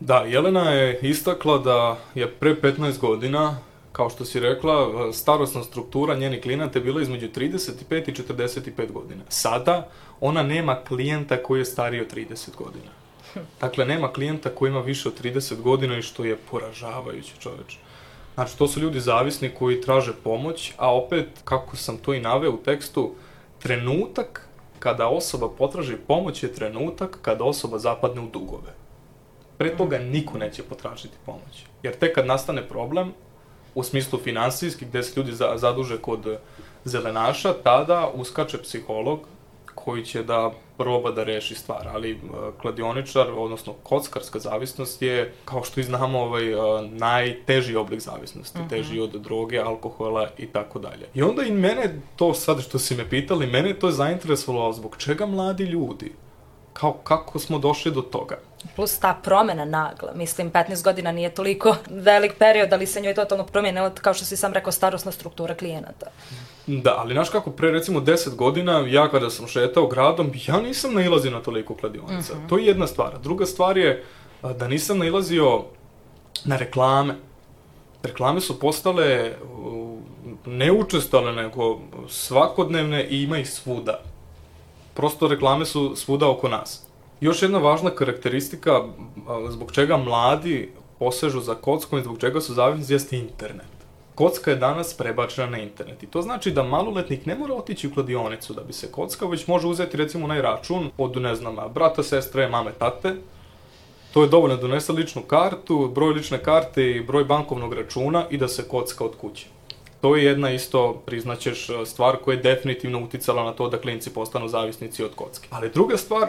Da, 0.00 0.16
Jelena 0.16 0.70
je 0.70 1.00
istakla 1.02 1.58
da 1.58 1.98
je 2.14 2.30
pre 2.30 2.54
15 2.54 2.98
godina 2.98 3.58
kao 3.92 4.10
što 4.10 4.24
si 4.24 4.40
rekla, 4.40 5.12
starostna 5.12 5.62
struktura 5.62 6.14
njenih 6.14 6.42
klijenata 6.42 6.78
je 6.78 6.84
bila 6.84 7.02
između 7.02 7.28
35 7.28 8.08
i 8.08 8.12
45 8.12 8.92
godina. 8.92 9.22
Sada 9.28 9.88
ona 10.20 10.42
nema 10.42 10.76
klijenta 10.88 11.42
koji 11.42 11.60
je 11.60 11.64
stariji 11.64 12.00
od 12.00 12.14
30 12.14 12.56
godina. 12.56 12.90
Dakle, 13.60 13.84
nema 13.84 14.12
klijenta 14.12 14.50
koji 14.50 14.70
ima 14.70 14.80
više 14.80 15.08
od 15.08 15.22
30 15.22 15.60
godina 15.60 15.98
i 15.98 16.02
što 16.02 16.24
je 16.24 16.36
poražavajuće 16.36 17.32
čoveče. 17.38 17.78
Znači, 18.36 18.58
to 18.58 18.68
su 18.68 18.80
ljudi 18.80 19.00
zavisni 19.00 19.50
koji 19.58 19.80
traže 19.80 20.12
pomoć, 20.24 20.72
a 20.76 20.94
opet, 20.94 21.28
kako 21.44 21.76
sam 21.76 21.96
to 21.96 22.14
i 22.14 22.20
naveo 22.20 22.50
u 22.50 22.56
tekstu, 22.56 23.14
trenutak 23.58 24.48
kada 24.78 25.08
osoba 25.08 25.48
potraži 25.58 25.96
pomoć 25.96 26.42
je 26.42 26.52
trenutak 26.52 27.18
kada 27.22 27.44
osoba 27.44 27.78
zapadne 27.78 28.20
u 28.20 28.28
dugove. 28.28 28.74
Pre 29.58 29.76
toga 29.76 29.98
niko 29.98 30.38
neće 30.38 30.62
potražiti 30.62 31.16
pomoć. 31.26 31.64
Jer 31.82 31.94
tek 31.96 32.14
kad 32.14 32.26
nastane 32.26 32.68
problem, 32.68 33.12
u 33.74 33.82
smislu 33.82 34.18
finansijski, 34.18 34.84
gde 34.84 35.02
se 35.02 35.20
ljudi 35.20 35.32
zaduže 35.56 35.98
kod 35.98 36.38
zelenaša, 36.84 37.54
tada 37.62 38.10
uskače 38.14 38.62
psiholog 38.62 39.20
koji 39.76 40.04
će 40.04 40.22
da 40.22 40.50
proba 40.78 41.10
da 41.10 41.24
reši 41.24 41.54
stvar, 41.54 41.88
ali 41.94 42.14
uh, 42.14 42.20
kladioničar, 42.60 43.26
odnosno 43.36 43.72
kockarska 43.82 44.38
zavisnost 44.38 45.02
je, 45.02 45.32
kao 45.44 45.64
što 45.64 45.80
i 45.80 45.82
znamo, 45.82 46.20
ovaj, 46.20 46.54
uh, 46.54 46.60
najteži 46.90 47.76
oblik 47.76 48.00
zavisnosti, 48.00 48.58
mhm. 48.58 48.66
-huh. 48.66 48.70
teži 48.70 49.00
od 49.00 49.10
droge, 49.10 49.58
alkohola 49.58 50.28
i 50.38 50.46
tako 50.46 50.78
dalje. 50.78 51.06
I 51.14 51.22
onda 51.22 51.42
i 51.42 51.50
mene, 51.50 52.00
to 52.16 52.34
sad 52.34 52.62
što 52.62 52.78
si 52.78 52.94
me 52.94 53.08
pitali, 53.08 53.46
mene 53.46 53.74
to 53.74 53.86
je 53.86 53.92
zainteresovalo, 53.92 54.72
zbog 54.72 54.96
čega 54.98 55.26
mladi 55.26 55.64
ljudi 55.64 56.12
kao 56.78 56.92
kako 56.92 57.38
smo 57.38 57.58
došli 57.58 57.92
do 57.92 58.00
toga. 58.00 58.38
Plus 58.76 58.98
ta 58.98 59.18
promena 59.22 59.64
nagla, 59.64 60.12
mislim 60.14 60.52
15 60.52 60.84
godina 60.84 61.12
nije 61.12 61.34
toliko 61.34 61.76
velik 61.90 62.32
period, 62.38 62.72
ali 62.72 62.86
se 62.86 63.00
njoj 63.00 63.14
totalno 63.14 63.44
promijenila, 63.44 63.90
kao 63.90 64.14
što 64.14 64.24
si 64.24 64.36
sam 64.36 64.52
rekao, 64.52 64.72
starostna 64.72 65.12
struktura 65.12 65.54
klijenata. 65.54 66.06
Da, 66.66 66.94
ali 66.98 67.14
znaš 67.14 67.30
kako, 67.30 67.50
pre 67.50 67.70
recimo 67.70 68.00
10 68.00 68.34
godina, 68.34 68.78
ja 68.78 69.10
kada 69.10 69.30
sam 69.30 69.46
šetao 69.46 69.86
gradom, 69.86 70.32
ja 70.46 70.60
nisam 70.60 70.94
nailazio 70.94 71.30
na 71.30 71.42
toliko 71.42 71.74
kladionica. 71.74 72.34
Mm 72.34 72.38
-hmm. 72.38 72.48
To 72.48 72.58
je 72.58 72.66
jedna 72.66 72.86
stvar. 72.86 73.18
Druga 73.22 73.46
stvar 73.46 73.78
je 73.78 74.04
da 74.58 74.68
nisam 74.68 74.98
nailazio 74.98 75.64
na 76.44 76.56
reklame. 76.56 77.14
Reklame 78.02 78.40
su 78.40 78.60
postale 78.60 79.32
neučestale, 80.46 81.32
nego 81.32 81.78
svakodnevne 82.08 83.06
i 83.10 83.22
ima 83.22 83.38
ih 83.38 83.50
svuda 83.50 84.02
prosto 84.96 85.28
reklame 85.28 85.64
su 85.66 85.96
svuda 85.96 86.30
oko 86.30 86.48
nas. 86.48 86.82
Još 87.20 87.42
jedna 87.42 87.58
važna 87.58 87.90
karakteristika 87.90 88.82
zbog 89.48 89.72
čega 89.72 89.96
mladi 89.96 90.72
posežu 90.98 91.40
za 91.40 91.54
kockom 91.54 91.98
i 91.98 92.02
zbog 92.02 92.18
čega 92.20 92.40
su 92.40 92.54
zavisni 92.54 92.94
jeste 92.94 93.18
internet. 93.18 93.75
Kocka 94.16 94.50
je 94.50 94.56
danas 94.56 94.94
prebačena 94.94 95.50
na 95.50 95.58
internet 95.58 96.02
i 96.02 96.06
to 96.06 96.22
znači 96.22 96.50
da 96.50 96.62
maloletnik 96.62 97.26
ne 97.26 97.34
mora 97.34 97.54
otići 97.54 97.86
u 97.86 97.94
kladionicu 97.94 98.54
da 98.54 98.62
bi 98.62 98.72
se 98.72 98.92
kockao, 98.92 99.28
već 99.28 99.46
može 99.46 99.66
uzeti 99.66 99.96
recimo 99.96 100.24
onaj 100.24 100.42
račun 100.42 100.90
od, 100.98 101.16
ne 101.16 101.34
znam, 101.34 101.56
brata, 101.74 102.02
sestre, 102.02 102.48
mame, 102.48 102.72
tate. 102.78 103.14
To 104.12 104.22
je 104.22 104.28
dovoljno 104.28 104.56
da 104.56 104.62
donese 104.62 104.92
ličnu 104.92 105.22
kartu, 105.22 105.90
broj 105.94 106.14
lične 106.14 106.38
karte 106.38 106.90
i 106.90 107.02
broj 107.02 107.24
bankovnog 107.24 107.72
računa 107.72 108.24
i 108.30 108.36
da 108.36 108.48
se 108.48 108.68
kocka 108.68 109.04
od 109.04 109.16
kuće 109.16 109.46
to 110.06 110.16
je 110.16 110.24
jedna 110.24 110.50
isto, 110.50 111.02
priznaćeš, 111.06 111.66
stvar 111.84 112.16
koja 112.16 112.36
je 112.36 112.42
definitivno 112.42 113.00
uticala 113.04 113.44
na 113.44 113.52
to 113.52 113.68
da 113.68 113.80
klinci 113.80 114.10
postanu 114.14 114.48
zavisnici 114.48 115.04
od 115.04 115.14
kocke. 115.14 115.48
Ali 115.50 115.70
druga 115.70 115.96
stvar 115.96 116.28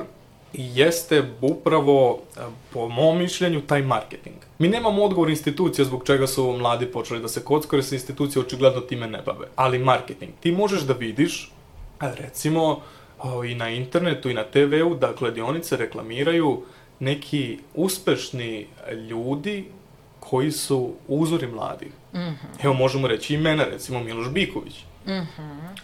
jeste 0.57 1.23
upravo, 1.41 2.19
e, 2.37 2.39
po 2.73 2.89
mom 2.89 3.17
mišljenju, 3.17 3.61
taj 3.61 3.81
marketing. 3.81 4.35
Mi 4.59 4.67
nemamo 4.67 5.03
odgovor 5.03 5.29
institucija 5.29 5.85
zbog 5.85 6.03
čega 6.05 6.27
su 6.27 6.51
mladi 6.51 6.85
počeli 6.85 7.21
da 7.21 7.27
se 7.27 7.43
kockaju, 7.43 7.77
jer 7.77 7.85
se 7.85 7.95
institucije 7.95 8.41
očigledno 8.41 8.81
time 8.81 9.07
ne 9.07 9.21
bave. 9.25 9.47
Ali 9.55 9.79
marketing. 9.79 10.31
Ti 10.39 10.51
možeš 10.51 10.81
da 10.81 10.93
vidiš, 10.93 11.51
e, 12.01 12.11
recimo, 12.19 12.81
i 13.45 13.55
na 13.55 13.69
internetu 13.69 14.29
i 14.29 14.33
na 14.33 14.43
TV-u, 14.43 14.95
da 14.95 15.15
kladionice 15.15 15.77
reklamiraju 15.77 16.61
neki 16.99 17.59
uspešni 17.75 18.67
ljudi 19.09 19.65
koji 20.19 20.51
su 20.51 20.93
uzori 21.07 21.47
mladih. 21.47 21.91
Mm 22.13 22.17
-hmm. 22.17 22.63
Evo 22.63 22.73
možemo 22.73 23.07
reći 23.07 23.33
imena, 23.33 23.63
recimo 23.63 24.03
Miloš 24.03 24.29
Biković, 24.29 24.83
mm 25.05 25.11
-hmm. 25.11 25.27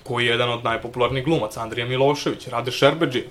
koji 0.04 0.26
je 0.26 0.32
jedan 0.32 0.50
od 0.50 0.64
najpopularnijih 0.64 1.26
glumaca, 1.26 1.62
Andrija 1.62 1.88
Milošević, 1.88 2.48
Rade 2.48 2.72
Šerbeđi. 2.72 3.24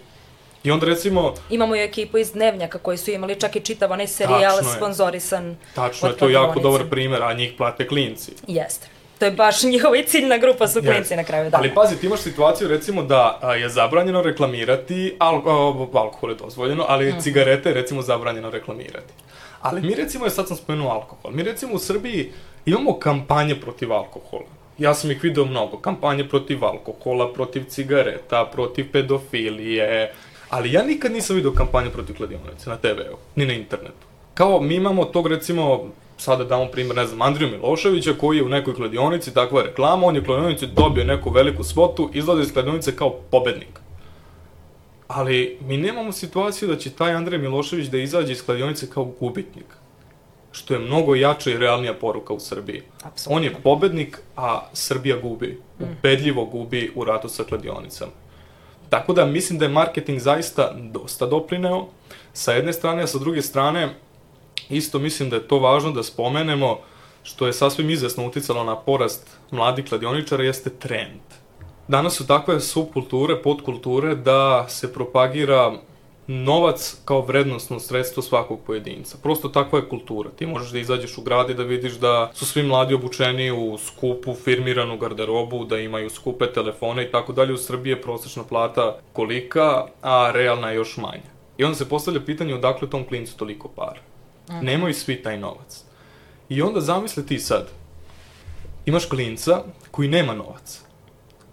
I 0.65 0.71
onda 0.71 0.87
recimo... 0.87 1.35
Imamo 1.51 1.77
i 1.77 1.83
ekipu 1.83 2.19
iz 2.19 2.33
Dnevnjaka 2.33 2.79
koji 2.79 2.99
su 2.99 3.11
imali 3.11 3.41
čak 3.41 3.57
i 3.57 3.61
čitav 3.61 3.93
onaj 3.93 4.07
serijal 4.07 4.59
sponzorisan. 4.77 5.57
Tačno 5.75 6.09
je, 6.09 6.17
to 6.17 6.29
je 6.29 6.33
jako 6.33 6.61
dobar 6.61 6.83
primer, 6.91 7.23
a 7.23 7.33
njih 7.33 7.53
plate 7.57 7.87
klinci. 7.87 8.33
Jeste. 8.47 8.87
To 9.19 9.25
je 9.25 9.31
baš 9.31 9.63
njihova 9.73 9.97
i 9.97 10.07
ciljna 10.07 10.39
grupa 10.39 10.69
su 10.69 10.81
klinci 10.81 11.15
yes. 11.15 11.17
na 11.17 11.25
kraju 11.25 11.51
dana. 11.51 11.59
Ali 11.59 11.75
pazi, 11.75 11.97
ti 11.97 12.07
imaš 12.07 12.21
situaciju 12.21 12.69
recimo 12.69 13.03
da 13.03 13.39
a, 13.43 13.55
je 13.55 13.69
zabranjeno 13.69 14.23
reklamirati, 14.23 15.17
al, 15.19 15.37
a, 15.37 15.99
alkohol 15.99 16.31
je 16.31 16.37
dozvoljeno, 16.37 16.85
ali 16.89 17.13
mm. 17.13 17.21
cigarete 17.21 17.69
je 17.69 17.75
recimo 17.75 18.03
zabranjeno 18.03 18.51
reklamirati. 18.51 19.13
Ali 19.61 19.81
mi 19.81 19.95
recimo, 19.95 20.31
sad 20.31 20.49
sam 20.49 20.57
spomenuo 20.57 20.91
alkohol, 20.91 21.33
mi 21.33 21.43
recimo 21.43 21.75
u 21.75 21.79
Srbiji 21.79 22.33
imamo 22.67 22.99
kampanje 22.99 23.55
protiv 23.55 23.93
alkohola. 23.93 24.47
Ja 24.79 24.95
sam 24.95 25.11
ih 25.11 25.23
video 25.23 25.45
mnogo, 25.45 25.79
kampanje 25.79 26.29
protiv 26.29 26.65
alkohola, 26.65 27.33
protiv 27.33 27.65
cigareta, 27.69 28.45
protiv 28.53 28.93
pedofilije, 28.93 30.13
ali 30.53 30.73
ja 30.73 30.83
nikad 30.83 31.13
nisam 31.13 31.37
video 31.37 31.53
kampanje 31.53 31.91
protiv 31.91 32.17
kladionice 32.17 32.71
na 32.71 32.77
TV-u, 32.77 33.17
ni 33.37 33.47
na 33.47 33.53
internetu. 33.53 34.07
Kao 34.35 34.61
mi 34.61 34.75
imamo 34.75 35.05
tog 35.05 35.27
recimo, 35.27 35.85
sada 36.19 36.45
damo 36.45 36.67
primjer, 36.67 36.97
ne 36.97 37.07
znam, 37.07 37.23
Andriju 37.23 37.51
Miloševića 37.51 38.13
koji 38.21 38.37
je 38.37 38.45
u 38.45 38.49
nekoj 38.49 38.75
kladionici, 38.75 39.35
takva 39.35 39.63
reklama, 39.63 40.07
on 40.07 40.15
je 40.15 40.21
u 40.21 40.25
kladionici 40.25 40.67
dobio 40.67 41.05
neku 41.05 41.31
veliku 41.31 41.65
svotu, 41.65 42.11
izlazi 42.15 42.43
iz 42.43 42.53
kladionice 42.53 42.97
kao 42.97 43.11
pobednik. 43.31 43.81
Ali 45.09 45.59
mi 45.61 45.77
nemamo 45.77 46.13
situaciju 46.13 46.69
da 46.69 46.77
će 46.77 46.91
taj 46.91 47.15
Andrej 47.15 47.39
Milošević 47.39 47.87
da 47.87 47.99
izađe 47.99 48.33
iz 48.33 48.45
kladionice 48.45 48.91
kao 48.91 49.05
gubitnik. 49.05 49.77
Što 50.53 50.75
je 50.75 50.81
mnogo 50.81 51.15
jača 51.15 51.51
i 51.51 51.59
realnija 51.59 51.95
poruka 51.95 52.35
u 52.35 52.41
Srbiji. 52.41 52.83
Absolutno. 53.03 53.37
On 53.37 53.45
je 53.45 53.55
pobednik, 53.63 54.19
a 54.37 54.67
Srbija 54.73 55.17
gubi. 55.17 55.61
Mm. 55.81 55.85
Ubedljivo 55.85 56.45
gubi 56.45 56.93
u 56.95 57.05
ratu 57.05 57.29
sa 57.29 57.45
kladionicama. 57.45 58.22
Tako 58.93 59.13
da 59.13 59.25
mislim 59.25 59.59
da 59.59 59.65
je 59.65 59.69
marketing 59.69 60.21
zaista 60.21 60.73
dosta 60.77 61.27
doprineo 61.27 61.87
sa 62.33 62.53
jedne 62.53 62.73
strane, 62.73 63.03
a 63.03 63.07
sa 63.07 63.19
druge 63.19 63.43
strane 63.43 63.95
isto 64.69 64.99
mislim 64.99 65.31
da 65.31 65.37
je 65.37 65.49
to 65.49 65.59
važno 65.59 65.91
da 65.91 66.03
spomenemo 66.03 66.79
što 67.23 67.47
je 67.47 67.53
sasvim 67.53 67.91
izvesno 67.91 68.27
uticalo 68.27 68.65
na 68.65 68.77
porast 68.77 69.31
mladih 69.51 69.89
kladioničara 69.89 70.45
jeste 70.45 70.71
trend. 70.71 71.21
Danas 71.89 72.15
su 72.15 72.27
takve 72.27 72.61
subkulture, 72.61 73.43
podkulture 73.43 74.15
da 74.15 74.69
se 74.69 74.93
propagira 74.93 75.73
novac 76.33 76.97
kao 77.05 77.21
vrednostno 77.21 77.81
sredstvo 77.81 78.23
svakog 78.23 78.61
pojedinca. 78.67 79.19
Prosto 79.23 79.49
takva 79.49 79.79
je 79.79 79.89
kultura. 79.89 80.31
Ti 80.31 80.47
možeš 80.47 80.71
da 80.71 80.79
izađeš 80.79 81.19
u 81.19 81.23
grad 81.23 81.51
i 81.51 81.55
da 81.55 81.63
vidiš 81.63 81.93
da 81.93 82.31
su 82.35 82.47
svi 82.47 82.63
mladi 82.63 82.95
obučeni 82.95 83.51
u 83.51 83.79
skupu 83.79 84.35
firmiranu 84.35 84.99
garderobu, 84.99 85.65
da 85.65 85.79
imaju 85.79 86.11
skupe 86.11 86.53
telefone 86.53 87.05
i 87.05 87.11
tako 87.11 87.33
dalje. 87.33 87.53
U 87.53 87.59
Srbiji 87.59 87.93
je 87.93 88.03
prosečna 88.03 88.45
plata 88.45 88.99
kolika, 89.13 89.87
a 90.03 90.31
realna 90.35 90.71
je 90.71 90.77
još 90.77 90.97
manja. 90.97 91.33
I 91.59 91.65
onda 91.65 91.77
se 91.77 91.89
postavlja 91.89 92.21
pitanje 92.21 92.55
odakle 92.55 92.91
tom 92.91 93.05
klincu 93.09 93.37
toliko 93.37 93.69
para. 93.69 94.01
Mm. 94.51 94.65
Nemaju 94.65 94.95
svi 94.95 95.23
taj 95.23 95.39
novac. 95.39 95.85
I 96.49 96.63
onda 96.63 96.81
zamisli 96.81 97.27
ti 97.27 97.39
sad, 97.39 97.69
imaš 98.87 99.07
klinca 99.07 99.63
koji 99.91 100.09
nema 100.09 100.35
novac 100.35 100.81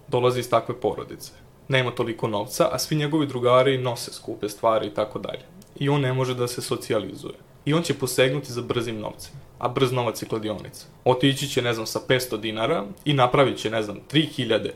dolazi 0.07 0.39
iz 0.39 0.49
takve 0.49 0.79
porodice. 0.79 1.31
Nema 1.69 1.91
toliko 1.91 2.27
novca, 2.27 2.69
a 2.71 2.79
svi 2.79 2.95
njegovi 2.95 3.27
drugari 3.27 3.77
nose 3.77 4.13
skupe 4.13 4.49
stvari 4.49 4.87
i 4.87 4.93
tako 4.93 5.19
dalje. 5.19 5.41
I 5.75 5.89
on 5.89 6.01
ne 6.01 6.13
može 6.13 6.33
da 6.33 6.47
se 6.47 6.61
socijalizuje. 6.61 7.33
I 7.65 7.73
on 7.73 7.81
će 7.83 7.93
posegnuti 7.93 8.51
za 8.51 8.61
brzim 8.61 8.99
novcem. 8.99 9.33
A 9.59 9.67
brz 9.67 9.91
novac 9.91 10.21
je 10.21 10.27
kladionica. 10.27 10.85
Otići 11.05 11.47
će, 11.47 11.61
ne 11.61 11.73
znam, 11.73 11.85
sa 11.85 11.99
500 12.07 12.39
dinara 12.39 12.85
i 13.05 13.13
napravit 13.13 13.57
će, 13.57 13.69
ne 13.69 13.83
znam, 13.83 13.97
3000 14.11 14.71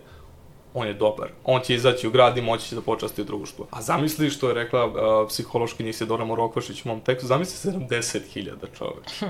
on 0.74 0.88
je 0.88 0.94
dobar. 0.94 1.30
On 1.44 1.62
će 1.62 1.76
izaći 1.76 2.08
u 2.08 2.12
grad 2.12 2.38
i 2.38 2.42
moći 2.42 2.70
će 2.70 2.76
da 2.76 2.82
počasti 2.82 3.24
društvo. 3.24 3.68
A 3.72 3.82
zamisli 3.82 4.30
što 4.30 4.48
je 4.48 4.54
rekla 4.54 4.86
uh, 4.86 4.94
psihološki 5.30 5.90
Isidora 5.90 6.26
Morokvašić 6.26 6.86
u 6.86 6.88
mom 6.88 7.02
tekstu, 7.02 7.28
zamisli 7.28 7.72
70.000 7.72 8.52
čovek. 8.78 9.04
Hm. 9.20 9.26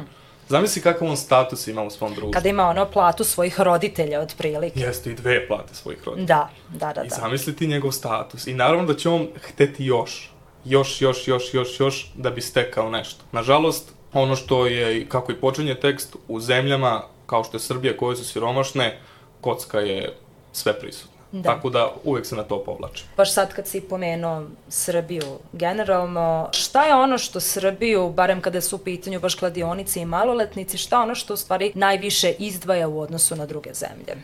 Zamisli 0.49 0.81
kakav 0.81 1.07
on 1.07 1.17
status 1.17 1.67
ima 1.67 1.83
u 1.83 1.89
svom 1.89 2.13
društvu. 2.13 2.31
Kada 2.31 2.49
ima 2.49 2.63
ono 2.63 2.85
platu 2.85 3.23
svojih 3.23 3.59
roditelja, 3.59 4.21
otprilike. 4.21 4.79
Jeste, 4.79 5.11
i 5.11 5.13
dve 5.13 5.47
plate 5.47 5.75
svojih 5.75 6.03
roditelja. 6.05 6.27
Da, 6.27 6.49
da, 6.69 6.93
da. 6.93 7.03
I 7.03 7.09
da. 7.09 7.15
zamisli 7.15 7.55
ti 7.55 7.67
njegov 7.67 7.91
status. 7.91 8.47
I 8.47 8.53
naravno 8.53 8.85
da 8.85 8.95
će 8.95 9.09
on 9.09 9.27
hteti 9.41 9.85
još. 9.85 10.29
Još, 10.65 11.01
još, 11.01 11.27
još, 11.27 11.53
još, 11.53 11.79
još, 11.79 12.11
da 12.15 12.29
bi 12.29 12.41
stekao 12.41 12.89
nešto. 12.89 13.23
Nažalost, 13.31 13.91
ono 14.13 14.35
što 14.35 14.65
je, 14.67 15.09
kako 15.09 15.31
i 15.31 15.35
počinje 15.35 15.75
tekst, 15.75 16.15
u 16.27 16.39
zemljama 16.39 17.03
kao 17.25 17.43
što 17.43 17.57
je 17.57 17.61
Srbija 17.61 17.97
koje 17.97 18.15
su 18.15 18.25
siromašne, 18.25 18.99
kocka 19.41 19.79
je 19.79 20.15
sve 20.51 20.79
prisutna. 20.79 21.12
Da. 21.33 21.43
Tako 21.43 21.69
da 21.69 21.91
uvek 22.03 22.25
se 22.25 22.35
na 22.35 22.43
to 22.43 22.63
povlači. 22.63 23.03
Baš 23.17 23.33
sad 23.33 23.53
kad 23.53 23.67
si 23.67 23.81
pomenuo 23.81 24.43
Srbiju 24.69 25.39
generalno, 25.53 26.49
šta 26.51 26.85
je 26.85 26.95
ono 26.95 27.17
što 27.17 27.39
Srbiju, 27.39 28.09
barem 28.09 28.41
kada 28.41 28.61
su 28.61 28.75
u 28.75 28.79
pitanju 28.79 29.19
baš 29.19 29.35
kladionici 29.35 29.99
i 29.99 30.05
maloletnici, 30.05 30.77
šta 30.77 30.95
je 30.95 31.03
ono 31.03 31.15
što 31.15 31.33
u 31.33 31.37
stvari 31.37 31.71
najviše 31.75 32.31
izdvaja 32.39 32.87
u 32.87 32.99
odnosu 32.99 33.35
na 33.35 33.45
druge 33.45 33.73
zemlje? 33.73 34.15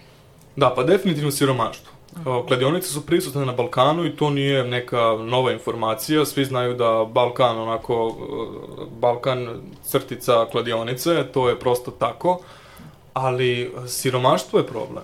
Da, 0.55 0.73
pa 0.75 0.83
definitivno 0.83 1.31
siromaštvo. 1.31 1.91
Kladionice 2.47 2.87
su 2.87 3.05
prisutne 3.05 3.45
na 3.45 3.53
Balkanu 3.53 4.05
i 4.05 4.15
to 4.15 4.29
nije 4.29 4.63
neka 4.63 5.01
nova 5.19 5.51
informacija. 5.51 6.25
Svi 6.25 6.45
znaju 6.45 6.73
da 6.73 7.05
Balkan, 7.11 7.57
onako, 7.57 8.17
Balkan 8.99 9.61
crtica 9.83 10.45
kladionice, 10.51 11.23
to 11.33 11.49
je 11.49 11.59
prosto 11.59 11.91
tako. 11.91 12.39
Ali 13.13 13.71
siromaštvo 13.87 14.59
je 14.59 14.67
problem. 14.67 15.03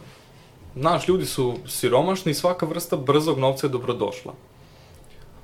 Znaš, 0.76 1.08
ljudi 1.08 1.26
su 1.26 1.54
siromašni 1.68 2.32
i 2.32 2.36
svaka 2.36 2.66
vrsta 2.66 2.98
brzog 2.98 3.40
novca 3.40 3.68
je 3.68 3.72
dobrodošla 3.72 4.34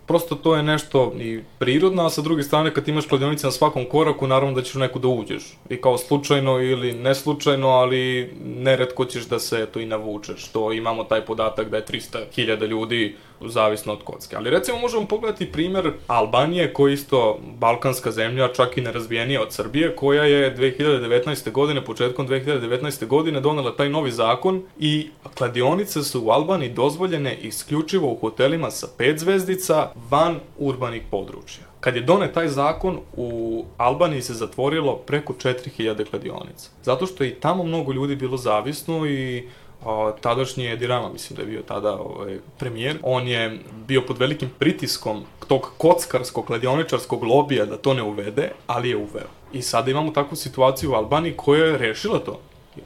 prosto 0.08 0.36
to 0.36 0.56
je 0.56 0.64
nešto 0.64 1.14
i 1.20 1.40
prirodno, 1.60 2.06
a 2.06 2.10
sa 2.10 2.22
druge 2.22 2.44
strane 2.44 2.74
kad 2.74 2.88
imaš 2.88 3.06
kladionice 3.06 3.48
na 3.48 3.52
svakom 3.52 3.86
koraku, 3.86 4.28
naravno 4.28 4.56
da 4.56 4.62
ćeš 4.62 4.76
u 4.76 4.80
neku 4.80 5.00
da 5.00 5.08
uđeš. 5.08 5.58
I 5.70 5.82
kao 5.82 5.98
slučajno 5.98 6.60
ili 6.60 6.94
neslučajno, 6.94 7.68
ali 7.68 8.34
neretko 8.46 9.06
ćeš 9.06 9.26
da 9.26 9.40
se 9.40 9.66
to 9.66 9.80
i 9.80 9.86
navučeš. 9.86 10.48
To 10.48 10.74
imamo 10.74 11.04
taj 11.04 11.26
podatak 11.26 11.70
da 11.70 11.78
je 11.78 11.86
300.000 11.86 12.68
ljudi 12.68 13.16
zavisno 13.42 13.94
od 13.94 14.04
kocke. 14.04 14.36
Ali 14.36 14.50
recimo 14.50 14.78
možemo 14.78 15.08
pogledati 15.08 15.52
primer 15.52 15.92
Albanije, 16.08 16.74
koja 16.74 16.90
je 16.90 16.94
isto 16.94 17.40
balkanska 17.60 18.12
zemlja, 18.12 18.54
čak 18.54 18.78
i 18.78 18.82
nerazvijenija 18.82 19.42
od 19.42 19.54
Srbije, 19.54 19.96
koja 19.96 20.24
je 20.24 20.56
2019. 20.58 21.52
godine, 21.52 21.86
početkom 21.86 22.28
2019. 22.28 23.08
godine 23.08 23.42
donela 23.42 23.76
taj 23.76 23.90
novi 23.90 24.12
zakon 24.12 24.64
i 24.80 25.10
kladionice 25.38 26.04
su 26.04 26.22
u 26.26 26.30
Albaniji 26.30 26.70
dozvoljene 26.70 27.36
isključivo 27.36 28.12
u 28.12 28.16
hotelima 28.16 28.72
sa 28.72 28.88
5 28.98 29.18
zvezdica 29.18 29.91
van 30.10 30.40
urbanih 30.58 31.02
područja. 31.12 31.64
Kad 31.80 31.96
je 31.96 32.02
donet 32.02 32.34
taj 32.34 32.48
zakon, 32.48 33.00
u 33.14 33.66
Albaniji 33.78 34.22
se 34.22 34.34
zatvorilo 34.34 34.96
preko 34.96 35.34
4000 35.34 36.10
kladionica. 36.10 36.70
Zato 36.84 37.06
što 37.06 37.24
je 37.24 37.30
i 37.30 37.34
tamo 37.40 37.64
mnogo 37.64 37.94
ljudi 37.94 38.16
bilo 38.16 38.38
zavisno 38.38 39.06
i 39.06 39.48
o, 39.86 40.12
tadašnji 40.12 40.68
Edi 40.68 40.88
Rama, 40.88 41.10
mislim 41.14 41.38
da 41.38 41.42
je 41.42 41.48
bio 41.48 41.62
tada 41.62 41.94
ovaj, 41.94 42.40
premijer, 42.58 42.98
on 43.04 43.28
je 43.28 43.60
bio 43.88 44.02
pod 44.02 44.18
velikim 44.18 44.50
pritiskom 44.60 45.24
tog 45.48 45.72
kockarskog, 45.78 46.46
kladioničarskog 46.46 47.24
lobija 47.24 47.66
da 47.66 47.78
to 47.78 47.94
ne 47.94 48.04
uvede, 48.04 48.52
ali 48.68 48.90
je 48.90 48.98
uveo. 48.98 49.28
I 49.54 49.62
sada 49.62 49.92
imamo 49.92 50.12
takvu 50.12 50.36
situaciju 50.36 50.92
u 50.92 50.96
Albaniji 50.96 51.34
koja 51.38 51.66
je 51.66 51.78
rešila 51.78 52.20
to. 52.20 52.40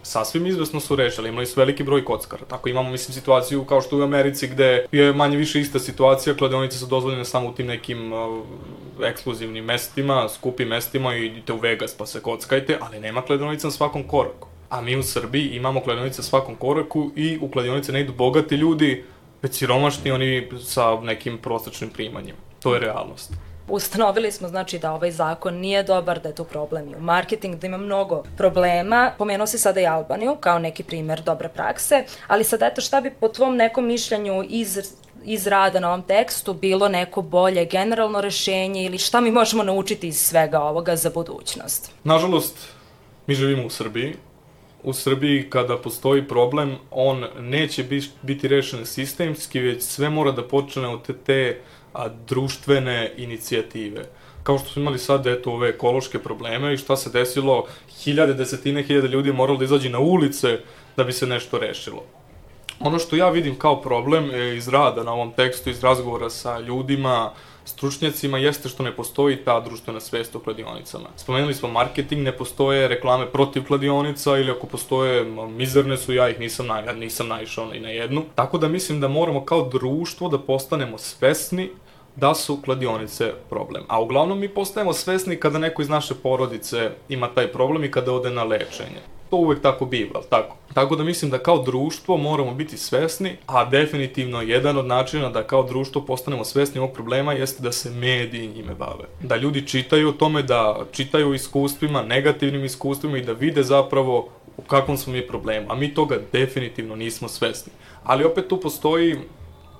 Sasvim 0.03 0.45
izvesno 0.45 0.79
su 0.79 0.95
rešili, 0.95 1.29
imali 1.29 1.45
su 1.45 1.59
veliki 1.59 1.83
broj 1.83 2.05
kockara. 2.05 2.45
Tako 2.45 2.69
imamo, 2.69 2.89
mislim, 2.89 3.13
situaciju 3.13 3.65
kao 3.65 3.81
što 3.81 3.97
u 3.97 4.01
Americi 4.01 4.47
gde 4.47 4.85
je 4.91 5.13
manje 5.13 5.37
više 5.37 5.61
ista 5.61 5.79
situacija, 5.79 6.35
kladionice 6.35 6.77
su 6.77 6.85
dozvoljene 6.85 7.25
samo 7.25 7.49
u 7.49 7.53
tim 7.53 7.67
nekim 7.67 8.13
uh, 8.13 8.45
ekskluzivnim 9.03 9.65
mestima, 9.65 10.29
skupim 10.29 10.67
mestima 10.67 11.15
i 11.15 11.25
idite 11.25 11.53
u 11.53 11.59
Vegas 11.59 11.93
pa 11.93 12.05
se 12.05 12.21
kockajte, 12.21 12.77
ali 12.81 12.99
nema 12.99 13.21
kladionica 13.21 13.67
na 13.67 13.71
svakom 13.71 14.03
koraku. 14.03 14.47
A 14.69 14.81
mi 14.81 14.97
u 14.97 15.03
Srbiji 15.03 15.49
imamo 15.49 15.81
kladionice 15.81 16.19
na 16.19 16.23
svakom 16.23 16.55
koraku 16.55 17.11
i 17.15 17.37
u 17.41 17.51
kladionice 17.51 17.91
ne 17.91 18.01
idu 18.01 18.13
bogati 18.13 18.55
ljudi, 18.55 19.03
već 19.41 19.55
siromašni 19.55 20.11
oni 20.11 20.49
sa 20.63 21.01
nekim 21.01 21.37
prosečnim 21.37 21.89
primanjima. 21.89 22.37
To 22.59 22.73
je 22.73 22.79
realnost. 22.79 23.33
Ustanovili 23.67 24.31
smo 24.31 24.47
znači 24.47 24.79
da 24.79 24.93
ovaj 24.93 25.11
zakon 25.11 25.53
nije 25.53 25.83
dobar, 25.83 26.19
da 26.19 26.29
je 26.29 26.35
to 26.35 26.43
problem 26.43 26.89
i 26.89 26.95
u 26.95 26.99
marketingu, 26.99 27.57
da 27.57 27.67
ima 27.67 27.77
mnogo 27.77 28.23
problema. 28.37 29.11
Pomenuo 29.17 29.47
se 29.47 29.57
sada 29.57 29.81
i 29.81 29.87
Albaniju 29.87 30.37
kao 30.39 30.59
neki 30.59 30.83
primer 30.83 31.21
dobre 31.21 31.49
prakse, 31.49 32.03
ali 32.27 32.43
sad 32.43 32.61
eto 32.61 32.81
šta 32.81 33.01
bi 33.01 33.11
po 33.11 33.27
tvom 33.27 33.55
nekom 33.55 33.85
mišljenju 33.85 34.45
iz 34.49 34.77
iz 35.25 35.47
rada 35.47 35.79
na 35.79 35.87
ovom 35.87 36.01
tekstu 36.01 36.53
bilo 36.53 36.89
neko 36.89 37.21
bolje 37.21 37.65
generalno 37.65 38.21
rešenje 38.21 38.85
ili 38.85 38.97
šta 38.97 39.21
mi 39.21 39.31
možemo 39.31 39.63
naučiti 39.63 40.07
iz 40.07 40.17
svega 40.17 40.59
ovoga 40.59 40.95
za 40.95 41.09
budućnost? 41.09 41.91
Nažalost, 42.03 42.67
mi 43.27 43.35
živimo 43.35 43.65
u 43.65 43.69
Srbiji. 43.69 44.15
U 44.83 44.93
Srbiji 44.93 45.49
kada 45.49 45.77
postoji 45.77 46.27
problem, 46.27 46.77
on 46.91 47.25
neće 47.39 47.85
biti 48.21 48.47
rešen 48.47 48.85
sistemski, 48.85 49.59
već 49.59 49.83
sve 49.83 50.09
mora 50.09 50.31
da 50.31 50.47
počne 50.47 50.87
od 50.87 51.05
te, 51.05 51.13
te 51.13 51.61
a, 51.95 52.09
društvene 52.27 53.13
inicijative. 53.17 54.05
Kao 54.43 54.57
što 54.57 54.69
smo 54.69 54.81
imali 54.81 54.99
sad, 54.99 55.27
eto, 55.27 55.51
ove 55.51 55.69
ekološke 55.69 56.19
probleme 56.19 56.73
i 56.73 56.77
šta 56.77 56.95
se 56.95 57.09
desilo, 57.09 57.65
hiljade, 58.03 58.33
desetine 58.33 58.83
hiljade 58.83 59.07
ljudi 59.07 59.33
moralo 59.33 59.57
da 59.57 59.65
izađe 59.65 59.89
na 59.89 59.99
ulice 59.99 60.59
da 60.97 61.03
bi 61.03 61.13
se 61.13 61.27
nešto 61.27 61.59
rešilo. 61.59 62.03
Ono 62.79 62.99
što 62.99 63.15
ja 63.15 63.29
vidim 63.29 63.55
kao 63.59 63.81
problem 63.81 64.31
e, 64.31 64.55
iz 64.55 64.67
rada 64.67 65.03
na 65.03 65.13
ovom 65.13 65.31
tekstu, 65.31 65.69
iz 65.69 65.83
razgovora 65.83 66.29
sa 66.29 66.59
ljudima, 66.59 67.31
stručnjacima, 67.65 68.37
jeste 68.37 68.69
što 68.69 68.83
ne 68.83 68.91
postoji 68.91 69.37
ta 69.37 69.59
društvena 69.59 69.99
svest 69.99 70.35
o 70.35 70.39
kladionicama. 70.39 71.09
Spomenuli 71.15 71.53
smo 71.53 71.69
marketing, 71.69 72.21
ne 72.21 72.37
postoje 72.37 72.87
reklame 72.87 73.25
protiv 73.25 73.63
kladionica 73.63 74.37
ili 74.37 74.51
ako 74.51 74.67
postoje, 74.67 75.25
mizerne 75.49 75.97
su, 75.97 76.13
ja 76.13 76.29
ih 76.29 76.39
nisam, 76.39 76.67
na, 76.67 76.81
nisam 76.81 77.27
naišao 77.27 77.65
ni 77.65 77.79
na 77.79 77.89
jednu. 77.89 78.23
Tako 78.35 78.57
da 78.57 78.67
mislim 78.67 78.99
da 78.99 79.07
moramo 79.07 79.45
kao 79.45 79.69
društvo 79.69 80.29
da 80.29 80.39
postanemo 80.39 80.97
svesni 80.97 81.69
da 82.15 82.35
su 82.35 82.61
kladionice 82.61 83.33
problem. 83.49 83.83
A 83.87 84.01
uglavnom 84.01 84.39
mi 84.39 84.49
postajemo 84.49 84.93
svesni 84.93 85.39
kada 85.39 85.59
neko 85.59 85.81
iz 85.81 85.89
naše 85.89 86.13
porodice 86.15 86.91
ima 87.09 87.27
taj 87.27 87.47
problem 87.47 87.83
i 87.83 87.91
kada 87.91 88.13
ode 88.13 88.29
na 88.29 88.43
lečenje. 88.43 89.01
To 89.29 89.37
uvek 89.37 89.61
tako 89.61 89.85
biva, 89.85 90.21
tako? 90.29 90.55
Tako 90.73 90.95
da 90.95 91.03
mislim 91.03 91.31
da 91.31 91.37
kao 91.37 91.63
društvo 91.63 92.17
moramo 92.17 92.53
biti 92.53 92.77
svesni, 92.77 93.31
a 93.45 93.65
definitivno 93.65 94.41
jedan 94.41 94.77
od 94.77 94.85
načina 94.85 95.29
da 95.29 95.43
kao 95.43 95.63
društvo 95.63 96.01
postanemo 96.01 96.45
svesni 96.45 96.79
ovog 96.79 96.93
problema 96.93 97.33
jeste 97.33 97.63
da 97.63 97.71
se 97.71 97.89
mediji 97.89 98.47
njime 98.47 98.75
bave. 98.75 99.05
Da 99.21 99.35
ljudi 99.35 99.67
čitaju 99.67 100.09
o 100.09 100.11
tome, 100.11 100.43
da 100.43 100.85
čitaju 100.91 101.33
iskustvima, 101.33 102.03
negativnim 102.03 102.65
iskustvima 102.65 103.17
i 103.17 103.21
da 103.21 103.33
vide 103.33 103.63
zapravo 103.63 104.29
u 104.57 104.61
kakvom 104.61 104.97
smo 104.97 105.13
mi 105.13 105.27
problemu. 105.27 105.65
A 105.69 105.75
mi 105.75 105.93
toga 105.93 106.19
definitivno 106.31 106.95
nismo 106.95 107.27
svesni. 107.27 107.71
Ali 108.03 108.23
opet 108.23 108.47
tu 108.47 108.59
postoji 108.59 109.15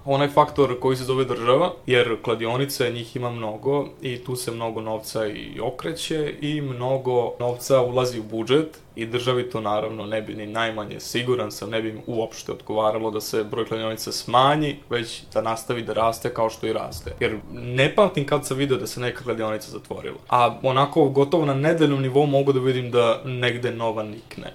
onaj 0.05 0.27
faktor 0.27 0.79
koji 0.79 0.97
se 0.97 1.03
zove 1.03 1.25
država, 1.25 1.73
jer 1.85 2.21
kladionice 2.21 2.91
njih 2.91 3.15
ima 3.15 3.29
mnogo 3.29 3.87
i 4.01 4.17
tu 4.23 4.35
se 4.35 4.51
mnogo 4.51 4.81
novca 4.81 5.27
i 5.27 5.59
okreće 5.59 6.33
i 6.41 6.61
mnogo 6.61 7.33
novca 7.39 7.81
ulazi 7.81 8.19
u 8.19 8.23
budžet 8.23 8.79
i 8.95 9.05
državi 9.05 9.49
to 9.49 9.61
naravno 9.61 10.05
ne 10.05 10.21
bi 10.21 10.33
ni 10.33 10.47
najmanje 10.47 10.99
siguran 10.99 11.51
sam, 11.51 11.69
ne 11.69 11.81
bi 11.81 11.89
im 11.89 12.01
uopšte 12.07 12.51
odgovaralo 12.51 13.11
da 13.11 13.21
se 13.21 13.43
broj 13.43 13.65
kladionica 13.65 14.11
smanji, 14.11 14.75
već 14.89 15.21
da 15.33 15.41
nastavi 15.41 15.83
da 15.83 15.93
raste 15.93 16.33
kao 16.33 16.49
što 16.49 16.67
i 16.67 16.73
raste. 16.73 17.11
Jer 17.19 17.39
ne 17.51 17.95
pamtim 17.95 18.25
kad 18.25 18.45
sam 18.45 18.57
video 18.57 18.77
da 18.77 18.87
se 18.87 18.99
neka 18.99 19.23
kladionica 19.23 19.71
zatvorila. 19.71 20.17
A 20.29 20.59
onako 20.63 21.09
gotovo 21.09 21.45
na 21.45 21.53
nedeljnom 21.53 22.01
nivou 22.01 22.25
mogu 22.25 22.53
da 22.53 22.59
vidim 22.59 22.91
da 22.91 23.21
negde 23.25 23.71
nova 23.71 24.03
nikne. 24.03 24.53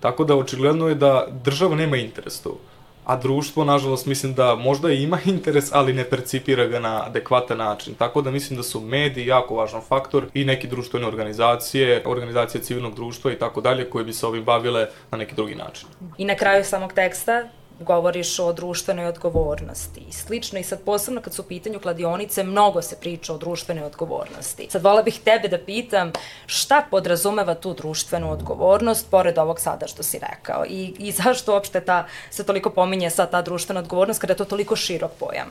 Tako 0.00 0.24
da 0.24 0.36
očigledno 0.36 0.88
je 0.88 0.94
da 0.94 1.26
država 1.44 1.76
nema 1.76 1.96
interes 1.96 2.40
tu 2.40 2.58
a 3.04 3.16
društvo, 3.16 3.64
nažalost, 3.64 4.06
mislim 4.06 4.34
da 4.34 4.54
možda 4.54 4.90
ima 4.90 5.18
interes, 5.24 5.72
ali 5.72 5.92
ne 5.92 6.04
percipira 6.04 6.66
ga 6.66 6.80
na 6.80 7.06
adekvatan 7.06 7.58
način. 7.58 7.94
Tako 7.94 8.22
da 8.22 8.30
mislim 8.30 8.56
da 8.56 8.62
su 8.62 8.80
mediji 8.80 9.26
jako 9.26 9.54
važan 9.54 9.80
faktor 9.88 10.26
i 10.34 10.44
neke 10.44 10.68
društvene 10.68 11.06
organizacije, 11.06 12.02
organizacije 12.04 12.62
civilnog 12.62 12.94
društva 12.94 13.32
i 13.32 13.38
tako 13.38 13.60
dalje, 13.60 13.90
koje 13.90 14.04
bi 14.04 14.12
se 14.12 14.26
ovim 14.26 14.44
bavile 14.44 14.88
na 15.10 15.18
neki 15.18 15.34
drugi 15.34 15.54
način. 15.54 15.88
I 16.18 16.24
na 16.24 16.34
kraju 16.34 16.64
samog 16.64 16.92
teksta, 16.92 17.48
govoriš 17.80 18.38
o 18.38 18.52
društvenoj 18.52 19.06
odgovornosti 19.06 20.02
slično 20.10 20.58
i 20.58 20.62
sad 20.62 20.82
posebno 20.82 21.20
kad 21.20 21.34
su 21.34 21.42
u 21.42 21.44
pitanju 21.44 21.80
kladionice 21.80 22.44
mnogo 22.44 22.82
se 22.82 22.96
priča 23.00 23.34
o 23.34 23.38
društvenoj 23.38 23.84
odgovornosti. 23.84 24.68
Sad 24.70 24.82
vola 24.82 25.02
bih 25.02 25.20
tebe 25.24 25.48
da 25.48 25.58
pitam 25.58 26.12
šta 26.46 26.86
podrazumeva 26.90 27.54
tu 27.54 27.74
društvenu 27.74 28.32
odgovornost 28.32 29.10
pored 29.10 29.38
ovog 29.38 29.60
sada 29.60 29.86
što 29.86 30.02
si 30.02 30.18
rekao 30.30 30.64
i, 30.68 30.94
i 30.98 31.12
zašto 31.12 31.52
uopšte 31.52 31.80
ta, 31.80 32.06
se 32.30 32.44
toliko 32.44 32.70
pominje 32.70 33.10
sad 33.10 33.30
ta 33.30 33.42
društvena 33.42 33.80
odgovornost 33.80 34.20
kada 34.20 34.32
je 34.32 34.36
to 34.36 34.44
toliko 34.44 34.76
širok 34.76 35.10
pojam? 35.18 35.48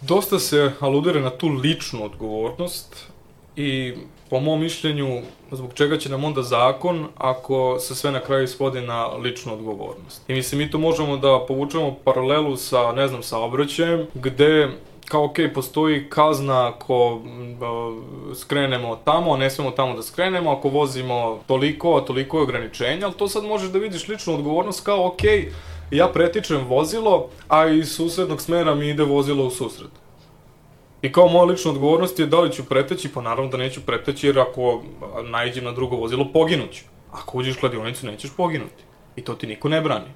Dosta 0.00 0.38
se 0.38 0.72
aludira 0.80 1.20
na 1.20 1.30
tu 1.30 1.48
ličnu 1.48 2.04
odgovornost 2.04 2.96
i 3.56 3.94
po 4.30 4.40
mom 4.40 4.60
mišljenju, 4.60 5.22
zbog 5.50 5.70
čega 5.74 5.98
će 5.98 6.08
nam 6.08 6.24
onda 6.24 6.42
zakon 6.42 7.06
ako 7.16 7.78
se 7.78 7.94
sve 7.94 8.12
na 8.12 8.20
kraju 8.20 8.48
svodi 8.48 8.80
na 8.80 9.06
ličnu 9.06 9.52
odgovornost. 9.52 10.30
I 10.30 10.34
mislim, 10.34 10.58
mi 10.58 10.70
to 10.70 10.78
možemo 10.78 11.16
da 11.16 11.44
povučemo 11.48 11.96
paralelu 12.04 12.56
sa, 12.56 12.92
ne 12.92 13.08
znam, 13.08 13.22
sa 13.22 13.38
obraćajem, 13.38 14.06
gde 14.14 14.68
kao 15.08 15.24
ok, 15.24 15.36
postoji 15.54 16.08
kazna 16.08 16.68
ako 16.68 17.14
uh, 17.14 17.24
skrenemo 18.36 18.96
tamo, 19.04 19.36
ne 19.36 19.50
smemo 19.50 19.70
tamo 19.70 19.96
da 19.96 20.02
skrenemo, 20.02 20.50
ako 20.50 20.68
vozimo 20.68 21.38
toliko, 21.46 22.00
toliko 22.00 22.38
je 22.38 22.42
ograničenja, 22.42 23.06
ali 23.06 23.14
to 23.14 23.28
sad 23.28 23.44
možeš 23.44 23.68
da 23.68 23.78
vidiš 23.78 24.08
ličnu 24.08 24.34
odgovornost 24.34 24.84
kao 24.84 25.06
ok, 25.06 25.22
ja 25.90 26.08
pretičem 26.08 26.66
vozilo, 26.68 27.28
a 27.48 27.66
iz 27.66 27.92
susednog 27.92 28.40
smera 28.40 28.74
mi 28.74 28.88
ide 28.88 29.02
vozilo 29.02 29.46
u 29.46 29.50
susret. 29.50 29.90
I 31.02 31.12
kao 31.12 31.28
moja 31.28 31.44
lična 31.44 31.70
odgovornost 31.70 32.18
je 32.18 32.26
da 32.26 32.40
li 32.40 32.52
ću 32.52 32.64
preteći, 32.64 33.08
pa 33.08 33.20
naravno 33.20 33.50
da 33.50 33.56
neću 33.56 33.80
preteći 33.80 34.26
jer 34.26 34.38
ako 34.38 34.82
najđem 35.24 35.64
na 35.64 35.72
drugo 35.72 35.96
vozilo 35.96 36.28
poginuću. 36.32 36.84
Ako 37.12 37.38
uđeš 37.38 37.56
u 37.56 37.60
kladionicu 37.60 38.06
nećeš 38.06 38.30
poginuti. 38.36 38.84
I 39.16 39.22
to 39.22 39.34
ti 39.34 39.46
niko 39.46 39.68
ne 39.68 39.80
brani. 39.80 40.10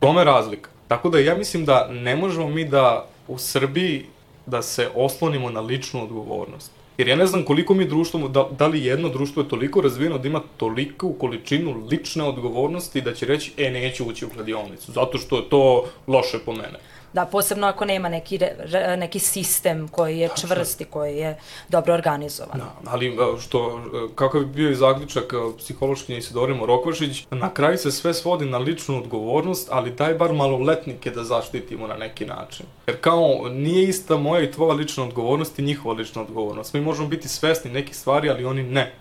Tome 0.00 0.24
razlika. 0.24 0.70
Tako 0.88 1.08
da 1.08 1.18
ja 1.18 1.34
mislim 1.34 1.64
da 1.64 1.88
ne 1.90 2.16
možemo 2.16 2.48
mi 2.48 2.64
da 2.64 3.06
u 3.28 3.38
Srbiji 3.38 4.06
da 4.46 4.62
se 4.62 4.88
oslonimo 4.94 5.50
na 5.50 5.60
ličnu 5.60 6.02
odgovornost. 6.02 6.70
Jer 6.98 7.08
ja 7.08 7.16
ne 7.16 7.26
znam 7.26 7.44
koliko 7.44 7.74
mi 7.74 7.84
društvo, 7.84 8.28
da, 8.28 8.48
da 8.58 8.66
li 8.66 8.84
jedno 8.84 9.08
društvo 9.08 9.42
je 9.42 9.48
toliko 9.48 9.80
razvijeno 9.80 10.18
da 10.18 10.28
ima 10.28 10.42
toliku 10.56 11.12
količinu 11.12 11.86
lične 11.90 12.24
odgovornosti 12.24 13.00
da 13.00 13.14
će 13.14 13.26
reći, 13.26 13.52
e, 13.56 13.70
neću 13.70 14.04
ući 14.04 14.26
u 14.26 14.30
kladionicu, 14.30 14.92
zato 14.92 15.18
što 15.18 15.36
je 15.36 15.48
to 15.48 15.84
loše 16.06 16.38
po 16.38 16.52
mene. 16.52 16.78
Da, 17.12 17.24
posebno 17.24 17.66
ako 17.66 17.84
nema 17.84 18.08
neki, 18.08 18.38
re, 18.38 18.96
neki 18.96 19.18
sistem 19.18 19.88
koji 19.88 20.18
je 20.18 20.28
čvrst 20.40 20.80
i 20.80 20.84
koji 20.84 21.16
je 21.16 21.38
dobro 21.68 21.94
organizovan. 21.94 22.58
Da, 22.58 22.74
ali 22.84 23.16
što, 23.40 23.80
kakav 24.14 24.40
bi 24.40 24.46
bio 24.46 24.70
i 24.70 24.74
zaključak 24.74 25.32
psihološki 25.58 26.16
Isidore 26.16 26.54
Morokvašić, 26.54 27.26
na 27.30 27.54
kraju 27.54 27.78
se 27.78 27.90
sve 27.90 28.14
svodi 28.14 28.46
na 28.46 28.58
ličnu 28.58 28.98
odgovornost, 28.98 29.68
ali 29.70 29.90
daj 29.90 30.14
bar 30.14 30.32
maloletnike 30.32 31.10
da 31.10 31.24
zaštitimo 31.24 31.86
na 31.86 31.94
neki 31.94 32.26
način. 32.26 32.66
Jer 32.86 33.00
kao, 33.00 33.48
nije 33.50 33.88
ista 33.88 34.16
moja 34.16 34.42
i 34.42 34.52
tvoja 34.52 34.74
lična 34.74 35.04
odgovornost 35.04 35.58
i 35.58 35.62
njihova 35.62 35.94
lična 35.94 36.22
odgovornost. 36.22 36.74
Mi 36.74 36.80
možemo 36.80 37.08
biti 37.08 37.28
svesni 37.28 37.70
nekih 37.70 37.96
stvari, 37.96 38.30
ali 38.30 38.44
oni 38.44 38.62
ne 38.62 38.92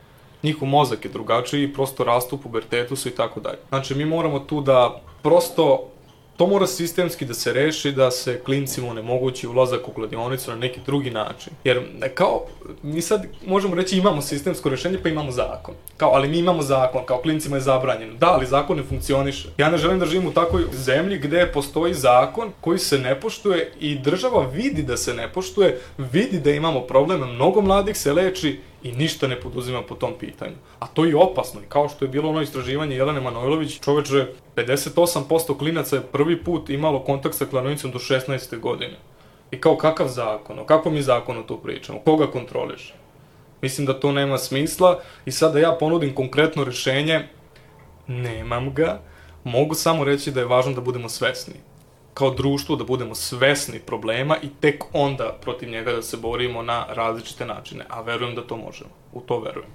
njihov 0.43 0.67
mozak 0.67 1.05
je 1.05 1.11
drugačiji, 1.11 1.73
prosto 1.73 2.03
rastu 2.03 2.35
u 2.35 2.39
pubertetu 2.39 2.95
su 2.95 3.09
i 3.09 3.11
tako 3.11 3.39
dalje. 3.39 3.57
Znači, 3.69 3.95
mi 3.95 4.05
moramo 4.05 4.39
tu 4.39 4.61
da 4.61 5.01
prosto 5.23 5.87
to 6.38 6.47
mora 6.47 6.67
sistemski 6.67 7.26
da 7.26 7.34
se 7.34 7.54
reši, 7.54 7.91
da 7.91 8.12
se 8.12 8.39
klincima 8.45 8.89
onemogući 8.89 9.47
ulazak 9.47 9.88
u 9.88 9.91
kladionicu 9.91 10.52
na 10.52 10.58
neki 10.58 10.80
drugi 10.86 11.12
način. 11.12 11.54
Jer 11.63 11.82
kao, 12.13 12.45
mi 12.84 13.02
sad 13.02 13.26
možemo 13.45 13.76
reći 13.76 13.97
imamo 13.97 14.21
sistemsko 14.21 14.69
rešenje 14.69 15.00
pa 15.04 15.10
imamo 15.10 15.32
zakon. 15.32 15.76
Kao, 15.97 16.12
ali 16.13 16.28
mi 16.28 16.38
imamo 16.38 16.62
zakon, 16.62 17.06
kao 17.06 17.17
klincima 17.17 17.56
je 17.56 17.62
zabranjeno. 17.62 18.13
Da, 18.13 18.28
ali 18.28 18.45
zakon 18.45 18.78
ne 18.78 18.84
funkcioniše. 18.84 19.50
Ja 19.58 19.69
ne 19.69 19.78
želim 19.78 20.00
da 20.00 20.06
živim 20.06 20.28
u 20.28 20.34
takvoj 20.34 20.63
zemlji 20.71 21.17
gde 21.17 21.52
postoji 21.54 21.93
zakon 21.93 22.52
koji 22.62 22.80
se 22.80 22.97
ne 22.97 23.19
poštuje 23.19 23.71
i 23.80 24.00
država 24.00 24.45
vidi 24.54 24.84
da 24.84 24.97
se 24.97 25.13
ne 25.13 25.34
poštuje, 25.34 25.80
vidi 25.97 26.39
da 26.39 26.52
imamo 26.52 26.82
problema, 26.82 27.26
mnogo 27.26 27.62
mladih 27.62 27.97
se 27.97 28.13
leči 28.13 28.60
i 28.83 28.91
ništa 28.91 29.27
ne 29.27 29.39
poduzima 29.41 29.81
po 29.81 29.95
tom 29.95 30.13
pitanju. 30.19 30.55
A 30.79 30.87
to 30.87 31.05
je 31.05 31.15
opasno. 31.15 31.61
I 31.61 31.69
kao 31.69 31.89
što 31.89 32.05
je 32.05 32.09
bilo 32.09 32.29
ono 32.29 32.41
istraživanje 32.41 32.95
Jelene 32.95 33.21
Manojlović, 33.21 33.79
čoveče, 33.79 34.27
58% 34.55 35.57
klinaca 35.57 35.95
je 35.95 36.01
prvi 36.01 36.43
put 36.43 36.69
imalo 36.69 37.03
kontakt 37.03 37.35
sa 37.35 37.45
klanovicom 37.45 37.91
do 37.91 37.99
16. 37.99 38.59
godine. 38.59 38.97
I 39.51 39.59
kao 39.61 39.77
kakav 39.77 40.07
zakon, 40.07 40.59
o 40.59 40.65
kakvom 40.65 40.93
mi 40.93 41.01
zakonu 41.01 41.43
tu 41.43 41.57
pričamo, 41.57 41.99
koga 41.99 42.27
kontroliš? 42.27 42.93
Mislim 43.61 43.87
da 43.87 43.99
to 43.99 44.11
nema 44.11 44.37
smisla 44.37 44.99
i 45.25 45.31
sad 45.31 45.53
da 45.53 45.59
ja 45.59 45.77
ponudim 45.79 46.15
konkretno 46.15 46.63
rešenje, 46.63 47.27
nemam 48.07 48.73
ga, 48.73 48.99
mogu 49.43 49.75
samo 49.75 50.03
reći 50.03 50.31
da 50.31 50.39
je 50.39 50.45
važno 50.45 50.73
da 50.73 50.81
budemo 50.81 51.09
svesni 51.09 51.53
kao 52.17 52.30
društvo 52.30 52.75
da 52.75 52.84
budemo 52.84 53.15
svesni 53.15 53.80
problema 53.80 54.38
i 54.41 54.49
tek 54.62 54.84
onda 54.93 55.38
protiv 55.41 55.69
njega 55.69 55.91
da 55.91 56.01
se 56.01 56.17
borimo 56.17 56.62
na 56.62 56.86
različite 56.89 57.45
načine, 57.45 57.86
a 57.89 58.01
verujem 58.01 58.36
da 58.36 58.47
to 58.47 58.58
možemo. 58.58 58.89
U 59.13 59.21
to 59.21 59.39
verujem. 59.39 59.69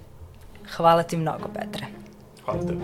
Hvala 0.76 1.02
ti 1.02 1.16
mnogo, 1.16 1.48
Petre. 1.54 1.86
Hvala 2.44 2.60
tebi. 2.60 2.80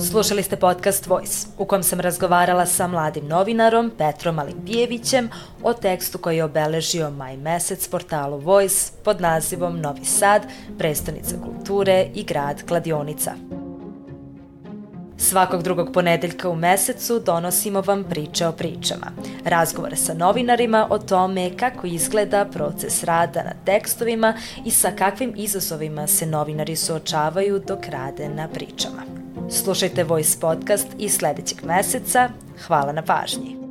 Slušali 0.00 0.42
ste 0.42 0.56
podcast 0.56 1.06
Voice, 1.06 1.46
u 1.58 1.64
kom 1.64 1.82
sam 1.82 2.00
razgovarala 2.00 2.66
sa 2.66 2.86
mladim 2.86 3.26
novinarom 3.26 3.92
Petrom 3.98 4.38
Alimpijevićem 4.38 5.28
o 5.62 5.72
tekstu 5.72 6.18
koji 6.18 6.36
je 6.36 6.44
obeležio 6.44 7.10
maj 7.10 7.36
mesec 7.36 7.88
portalu 7.88 8.38
Voice 8.38 8.92
pod 9.04 9.20
nazivom 9.20 9.80
Novi 9.80 10.04
Sad, 10.04 10.42
prestonica 10.78 11.36
kulture 11.44 12.06
i 12.14 12.24
grad 12.24 12.62
Kladionica. 12.68 13.34
Svakog 15.16 15.62
drugog 15.62 15.92
ponedeljka 15.92 16.48
u 16.48 16.56
mesecu 16.56 17.18
donosimo 17.18 17.80
vam 17.80 18.04
priče 18.04 18.46
o 18.46 18.52
pričama. 18.52 19.06
Razgovore 19.44 19.96
sa 19.96 20.14
novinarima 20.14 20.86
o 20.90 20.98
tome 20.98 21.56
kako 21.56 21.86
izgleda 21.86 22.44
proces 22.44 23.04
rada 23.04 23.42
na 23.42 23.52
tekstovima 23.64 24.34
i 24.64 24.70
sa 24.70 24.90
kakvim 24.90 25.32
izazovima 25.36 26.06
se 26.06 26.26
novinari 26.26 26.76
suočavaju 26.76 27.62
dok 27.68 27.86
rade 27.86 28.28
na 28.28 28.48
pričama. 28.48 29.13
Slušajte 29.50 30.04
Voice 30.04 30.40
podcast 30.40 30.86
i 30.98 31.08
sledećeg 31.08 31.58
meseca. 31.64 32.28
Hvala 32.66 32.92
na 32.92 33.02
pažnji. 33.02 33.63